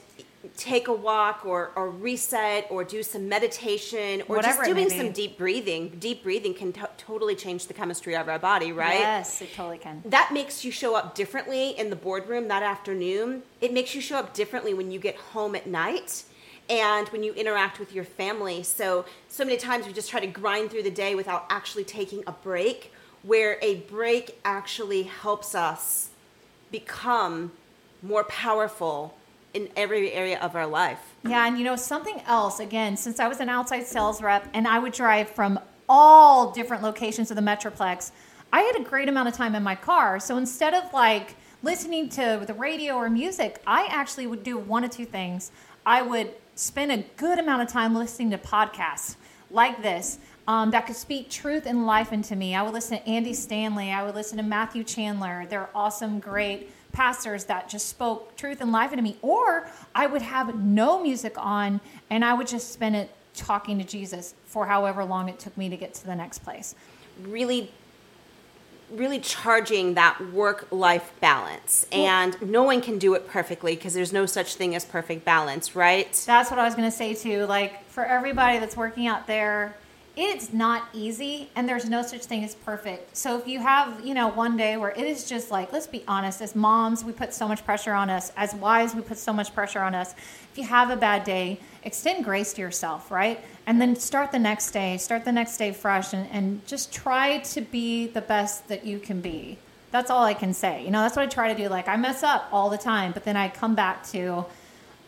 take 0.56 0.88
a 0.88 0.92
walk 0.92 1.44
or, 1.46 1.70
or 1.76 1.90
reset 1.90 2.66
or 2.70 2.82
do 2.84 3.02
some 3.02 3.28
meditation 3.28 4.22
or 4.22 4.36
Whatever 4.36 4.64
just 4.64 4.74
doing 4.74 4.90
some 4.90 5.12
deep 5.12 5.38
breathing. 5.38 5.90
Deep 6.00 6.22
breathing 6.22 6.54
can 6.54 6.72
to- 6.72 6.90
totally 6.98 7.36
change 7.36 7.66
the 7.66 7.74
chemistry 7.74 8.16
of 8.16 8.28
our 8.28 8.38
body, 8.38 8.72
right? 8.72 8.98
Yes, 8.98 9.40
it 9.40 9.52
totally 9.54 9.78
can. 9.78 10.02
that 10.06 10.30
makes 10.32 10.64
you 10.64 10.72
show 10.72 10.96
up 10.96 11.14
differently 11.14 11.70
in 11.78 11.90
the 11.90 11.96
boardroom 11.96 12.48
that 12.48 12.62
afternoon. 12.62 13.42
It 13.60 13.72
makes 13.72 13.94
you 13.94 14.00
show 14.00 14.16
up 14.18 14.34
differently 14.34 14.74
when 14.74 14.90
you 14.90 14.98
get 14.98 15.16
home 15.16 15.54
at 15.54 15.66
night 15.66 16.24
and 16.68 17.08
when 17.08 17.22
you 17.22 17.32
interact 17.34 17.78
with 17.78 17.92
your 17.92 18.04
family. 18.04 18.62
So, 18.62 19.04
so 19.28 19.44
many 19.44 19.56
times 19.56 19.86
we 19.86 19.92
just 19.92 20.10
try 20.10 20.20
to 20.20 20.26
grind 20.26 20.70
through 20.70 20.84
the 20.84 20.90
day 20.90 21.14
without 21.14 21.46
actually 21.50 21.84
taking 21.84 22.22
a 22.26 22.32
break, 22.32 22.92
where 23.22 23.58
a 23.62 23.76
break 23.76 24.38
actually 24.44 25.04
helps 25.04 25.54
us 25.54 26.10
become 26.70 27.52
more 28.02 28.24
powerful 28.24 29.16
in 29.54 29.68
every 29.76 30.12
area 30.12 30.40
of 30.40 30.56
our 30.56 30.66
life. 30.66 30.98
Yeah, 31.24 31.46
and 31.46 31.58
you 31.58 31.64
know, 31.64 31.76
something 31.76 32.20
else, 32.26 32.58
again, 32.58 32.96
since 32.96 33.20
I 33.20 33.28
was 33.28 33.40
an 33.40 33.48
outside 33.48 33.86
sales 33.86 34.22
rep 34.22 34.48
and 34.54 34.66
I 34.66 34.78
would 34.78 34.92
drive 34.92 35.30
from 35.30 35.60
all 35.88 36.52
different 36.52 36.82
locations 36.82 37.30
of 37.30 37.36
the 37.36 37.42
Metroplex, 37.42 38.12
I 38.52 38.62
had 38.62 38.76
a 38.76 38.82
great 38.82 39.08
amount 39.08 39.28
of 39.28 39.34
time 39.34 39.54
in 39.54 39.62
my 39.62 39.74
car. 39.74 40.18
So 40.20 40.36
instead 40.36 40.74
of 40.74 40.92
like 40.92 41.36
listening 41.62 42.08
to 42.10 42.42
the 42.46 42.54
radio 42.54 42.94
or 42.94 43.08
music, 43.08 43.62
I 43.66 43.86
actually 43.90 44.26
would 44.26 44.42
do 44.42 44.58
one 44.58 44.84
of 44.84 44.90
two 44.90 45.04
things. 45.04 45.52
I 45.86 46.02
would 46.02 46.34
spend 46.54 46.92
a 46.92 47.04
good 47.16 47.38
amount 47.38 47.62
of 47.62 47.68
time 47.68 47.94
listening 47.94 48.30
to 48.30 48.38
podcasts 48.38 49.16
like 49.50 49.82
this 49.82 50.18
um, 50.48 50.70
that 50.72 50.86
could 50.86 50.96
speak 50.96 51.30
truth 51.30 51.66
and 51.66 51.86
life 51.86 52.12
into 52.12 52.34
me. 52.34 52.54
I 52.54 52.62
would 52.62 52.74
listen 52.74 52.98
to 52.98 53.08
Andy 53.08 53.34
Stanley. 53.34 53.90
I 53.90 54.02
would 54.02 54.14
listen 54.14 54.38
to 54.38 54.42
Matthew 54.42 54.82
Chandler. 54.82 55.46
They're 55.48 55.70
awesome, 55.74 56.18
great 56.18 56.70
pastors 56.92 57.44
that 57.44 57.68
just 57.68 57.88
spoke 57.88 58.36
truth 58.36 58.60
and 58.60 58.72
life 58.72 58.92
into 58.92 59.02
me. 59.02 59.16
Or 59.22 59.68
I 59.94 60.06
would 60.06 60.22
have 60.22 60.56
no 60.56 61.02
music 61.02 61.34
on 61.36 61.80
and 62.10 62.24
I 62.24 62.34
would 62.34 62.46
just 62.46 62.72
spend 62.72 62.96
it 62.96 63.10
talking 63.34 63.78
to 63.78 63.84
Jesus 63.84 64.34
for 64.46 64.66
however 64.66 65.04
long 65.04 65.28
it 65.28 65.38
took 65.38 65.56
me 65.56 65.68
to 65.68 65.76
get 65.76 65.94
to 65.94 66.06
the 66.06 66.14
next 66.14 66.40
place. 66.40 66.74
Really 67.22 67.70
really 68.92 69.18
charging 69.20 69.94
that 69.94 70.20
work 70.32 70.66
life 70.70 71.12
balance 71.20 71.86
and 71.92 72.40
no 72.42 72.62
one 72.62 72.80
can 72.80 72.98
do 72.98 73.14
it 73.14 73.26
perfectly 73.28 73.74
because 73.74 73.94
there's 73.94 74.12
no 74.12 74.26
such 74.26 74.54
thing 74.54 74.74
as 74.74 74.84
perfect 74.84 75.24
balance 75.24 75.74
right 75.74 76.22
That's 76.26 76.50
what 76.50 76.58
I 76.58 76.64
was 76.64 76.74
going 76.74 76.90
to 76.90 76.96
say 76.96 77.14
too. 77.14 77.46
Like 77.46 77.84
for 77.88 78.04
everybody 78.04 78.58
that's 78.58 78.76
working 78.76 79.06
out 79.06 79.26
there, 79.26 79.76
it's 80.14 80.52
not 80.52 80.88
easy 80.92 81.48
and 81.56 81.66
there's 81.66 81.88
no 81.88 82.02
such 82.02 82.24
thing 82.24 82.44
as 82.44 82.54
perfect. 82.54 83.16
So 83.16 83.38
if 83.38 83.48
you 83.48 83.60
have, 83.60 84.04
you 84.04 84.12
know, 84.12 84.28
one 84.28 84.58
day 84.58 84.76
where 84.76 84.90
it 84.90 85.04
is 85.04 85.26
just 85.26 85.50
like, 85.50 85.72
let's 85.72 85.86
be 85.86 86.04
honest, 86.06 86.42
as 86.42 86.54
moms, 86.54 87.02
we 87.02 87.12
put 87.12 87.32
so 87.32 87.48
much 87.48 87.64
pressure 87.64 87.94
on 87.94 88.10
us. 88.10 88.30
As 88.36 88.54
wives, 88.54 88.94
we 88.94 89.00
put 89.00 89.16
so 89.16 89.32
much 89.32 89.54
pressure 89.54 89.80
on 89.80 89.94
us. 89.94 90.12
If 90.52 90.58
you 90.58 90.64
have 90.64 90.90
a 90.90 90.96
bad 90.96 91.24
day, 91.24 91.60
extend 91.82 92.24
grace 92.24 92.52
to 92.54 92.60
yourself, 92.60 93.10
right? 93.10 93.42
And 93.66 93.80
then 93.80 93.96
start 93.96 94.32
the 94.32 94.38
next 94.38 94.72
day, 94.72 94.98
start 94.98 95.24
the 95.24 95.32
next 95.32 95.56
day 95.56 95.72
fresh 95.72 96.12
and, 96.12 96.28
and 96.30 96.66
just 96.66 96.92
try 96.92 97.38
to 97.38 97.62
be 97.62 98.06
the 98.06 98.20
best 98.20 98.68
that 98.68 98.84
you 98.84 98.98
can 98.98 99.22
be. 99.22 99.56
That's 99.92 100.10
all 100.10 100.24
I 100.24 100.34
can 100.34 100.52
say. 100.52 100.84
You 100.84 100.90
know, 100.90 101.00
that's 101.00 101.16
what 101.16 101.22
I 101.24 101.28
try 101.28 101.54
to 101.54 101.62
do. 101.62 101.70
Like 101.70 101.88
I 101.88 101.96
mess 101.96 102.22
up 102.22 102.48
all 102.52 102.68
the 102.68 102.78
time, 102.78 103.12
but 103.12 103.24
then 103.24 103.36
I 103.36 103.48
come 103.48 103.74
back 103.74 104.06
to 104.08 104.44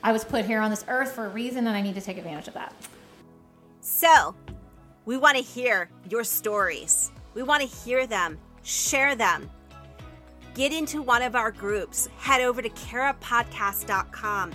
I 0.03 0.12
was 0.12 0.25
put 0.25 0.45
here 0.47 0.61
on 0.61 0.71
this 0.71 0.85
earth 0.88 1.12
for 1.12 1.27
a 1.27 1.29
reason 1.31 1.67
and 1.67 1.77
I 1.77 1.81
need 1.83 1.95
to 1.95 2.01
take 2.01 2.19
advantage 2.19 2.49
of 2.49 2.55
that. 2.55 2.75
so 3.81 4.35
we 5.05 5.17
want 5.17 5.37
to 5.37 5.43
hear 5.43 5.88
your 6.09 6.25
stories. 6.25 7.12
We 7.35 7.43
want 7.43 7.62
to 7.62 7.69
hear 7.69 8.07
them 8.07 8.38
share 8.62 9.14
them. 9.14 9.51
Get 10.55 10.73
into 10.73 11.03
one 11.03 11.23
of 11.23 11.35
our 11.35 11.51
groups. 11.51 12.09
Head 12.17 12.40
over 12.40 12.62
to 12.62 12.71
carapodcast.com 12.71 14.53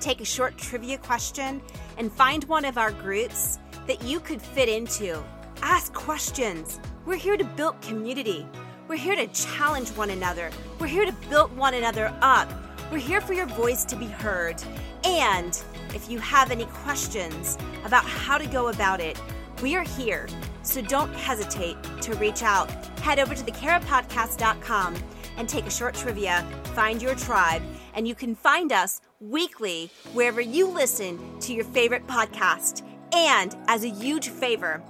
take 0.00 0.20
a 0.20 0.24
short 0.24 0.56
trivia 0.56 0.98
question 0.98 1.60
and 1.98 2.10
find 2.10 2.44
one 2.44 2.64
of 2.64 2.78
our 2.78 2.90
groups 2.90 3.58
that 3.86 4.02
you 4.02 4.18
could 4.20 4.40
fit 4.40 4.68
into. 4.68 5.22
Ask 5.62 5.92
questions. 5.92 6.80
We're 7.04 7.16
here 7.16 7.36
to 7.36 7.44
build 7.44 7.80
community. 7.82 8.46
We're 8.88 8.96
here 8.96 9.14
to 9.14 9.26
challenge 9.28 9.90
one 9.90 10.10
another. 10.10 10.50
We're 10.78 10.86
here 10.86 11.04
to 11.04 11.14
build 11.28 11.56
one 11.56 11.74
another 11.74 12.12
up. 12.22 12.50
We're 12.90 12.98
here 12.98 13.20
for 13.20 13.34
your 13.34 13.46
voice 13.46 13.84
to 13.84 13.96
be 13.96 14.06
heard. 14.06 14.60
And 15.04 15.60
if 15.94 16.10
you 16.10 16.18
have 16.18 16.50
any 16.50 16.64
questions 16.66 17.56
about 17.84 18.04
how 18.04 18.38
to 18.38 18.46
go 18.46 18.68
about 18.68 19.00
it 19.00 19.20
we 19.62 19.76
are 19.76 19.84
here 19.84 20.28
so 20.62 20.80
don't 20.82 21.12
hesitate 21.14 21.76
to 22.00 22.14
reach 22.14 22.42
out 22.42 22.70
head 23.00 23.18
over 23.18 23.34
to 23.34 23.42
thecarapodcast.com 23.44 24.96
and 25.36 25.48
take 25.48 25.66
a 25.66 25.70
short 25.70 25.94
trivia, 25.94 26.46
find 26.74 27.00
your 27.00 27.14
tribe, 27.14 27.62
and 27.94 28.06
you 28.06 28.14
can 28.14 28.34
find 28.34 28.72
us 28.72 29.00
weekly 29.20 29.90
wherever 30.12 30.40
you 30.40 30.68
listen 30.68 31.40
to 31.40 31.54
your 31.54 31.64
favorite 31.64 32.06
podcast. 32.06 32.82
And 33.14 33.56
as 33.66 33.82
a 33.82 33.88
huge 33.88 34.28
favor 34.28 34.82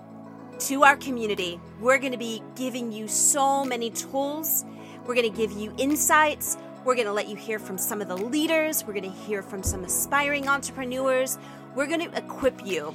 to 0.59 0.83
our 0.83 0.96
community, 0.96 1.61
we're 1.80 1.98
going 1.98 2.12
to 2.12 2.18
be 2.18 2.42
giving 2.56 2.92
you 2.92 3.06
so 3.06 3.64
many 3.64 3.90
tools. 3.90 4.64
We're 5.06 5.14
going 5.14 5.30
to 5.30 5.37
give 5.37 5.52
you 5.52 5.72
insights. 5.78 6.59
We're 6.85 6.96
going 6.96 7.06
to 7.06 7.12
let 7.12 7.28
you 7.28 7.37
hear 7.37 7.59
from 7.59 7.78
some 7.78 8.02
of 8.02 8.09
the 8.09 8.16
leaders. 8.16 8.85
We're 8.85 8.94
going 8.94 9.11
to 9.11 9.18
hear 9.20 9.42
from 9.42 9.62
some 9.62 9.85
aspiring 9.85 10.48
entrepreneurs. 10.48 11.38
We're 11.74 11.87
going 11.87 12.11
to 12.11 12.16
equip 12.16 12.66
you 12.66 12.94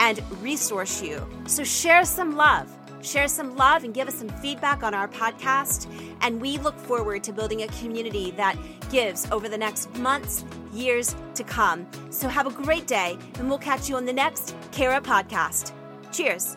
and 0.00 0.20
resource 0.42 1.00
you. 1.00 1.24
So 1.46 1.62
share 1.62 2.04
some 2.04 2.36
love. 2.36 2.68
Share 3.02 3.28
some 3.28 3.56
love 3.56 3.84
and 3.84 3.94
give 3.94 4.08
us 4.08 4.14
some 4.14 4.28
feedback 4.28 4.82
on 4.82 4.94
our 4.94 5.06
podcast. 5.08 5.86
And 6.22 6.40
we 6.40 6.58
look 6.58 6.76
forward 6.76 7.22
to 7.24 7.32
building 7.32 7.62
a 7.62 7.68
community 7.68 8.32
that 8.32 8.56
gives 8.90 9.30
over 9.30 9.48
the 9.48 9.56
next 9.56 9.94
months, 9.98 10.44
years 10.72 11.14
to 11.34 11.44
come. 11.44 11.86
So 12.10 12.28
have 12.28 12.46
a 12.46 12.50
great 12.50 12.86
day, 12.86 13.16
and 13.38 13.48
we'll 13.48 13.58
catch 13.58 13.88
you 13.88 13.96
on 13.96 14.04
the 14.04 14.12
next 14.12 14.54
Kara 14.72 15.00
podcast. 15.00 15.72
Cheers. 16.12 16.56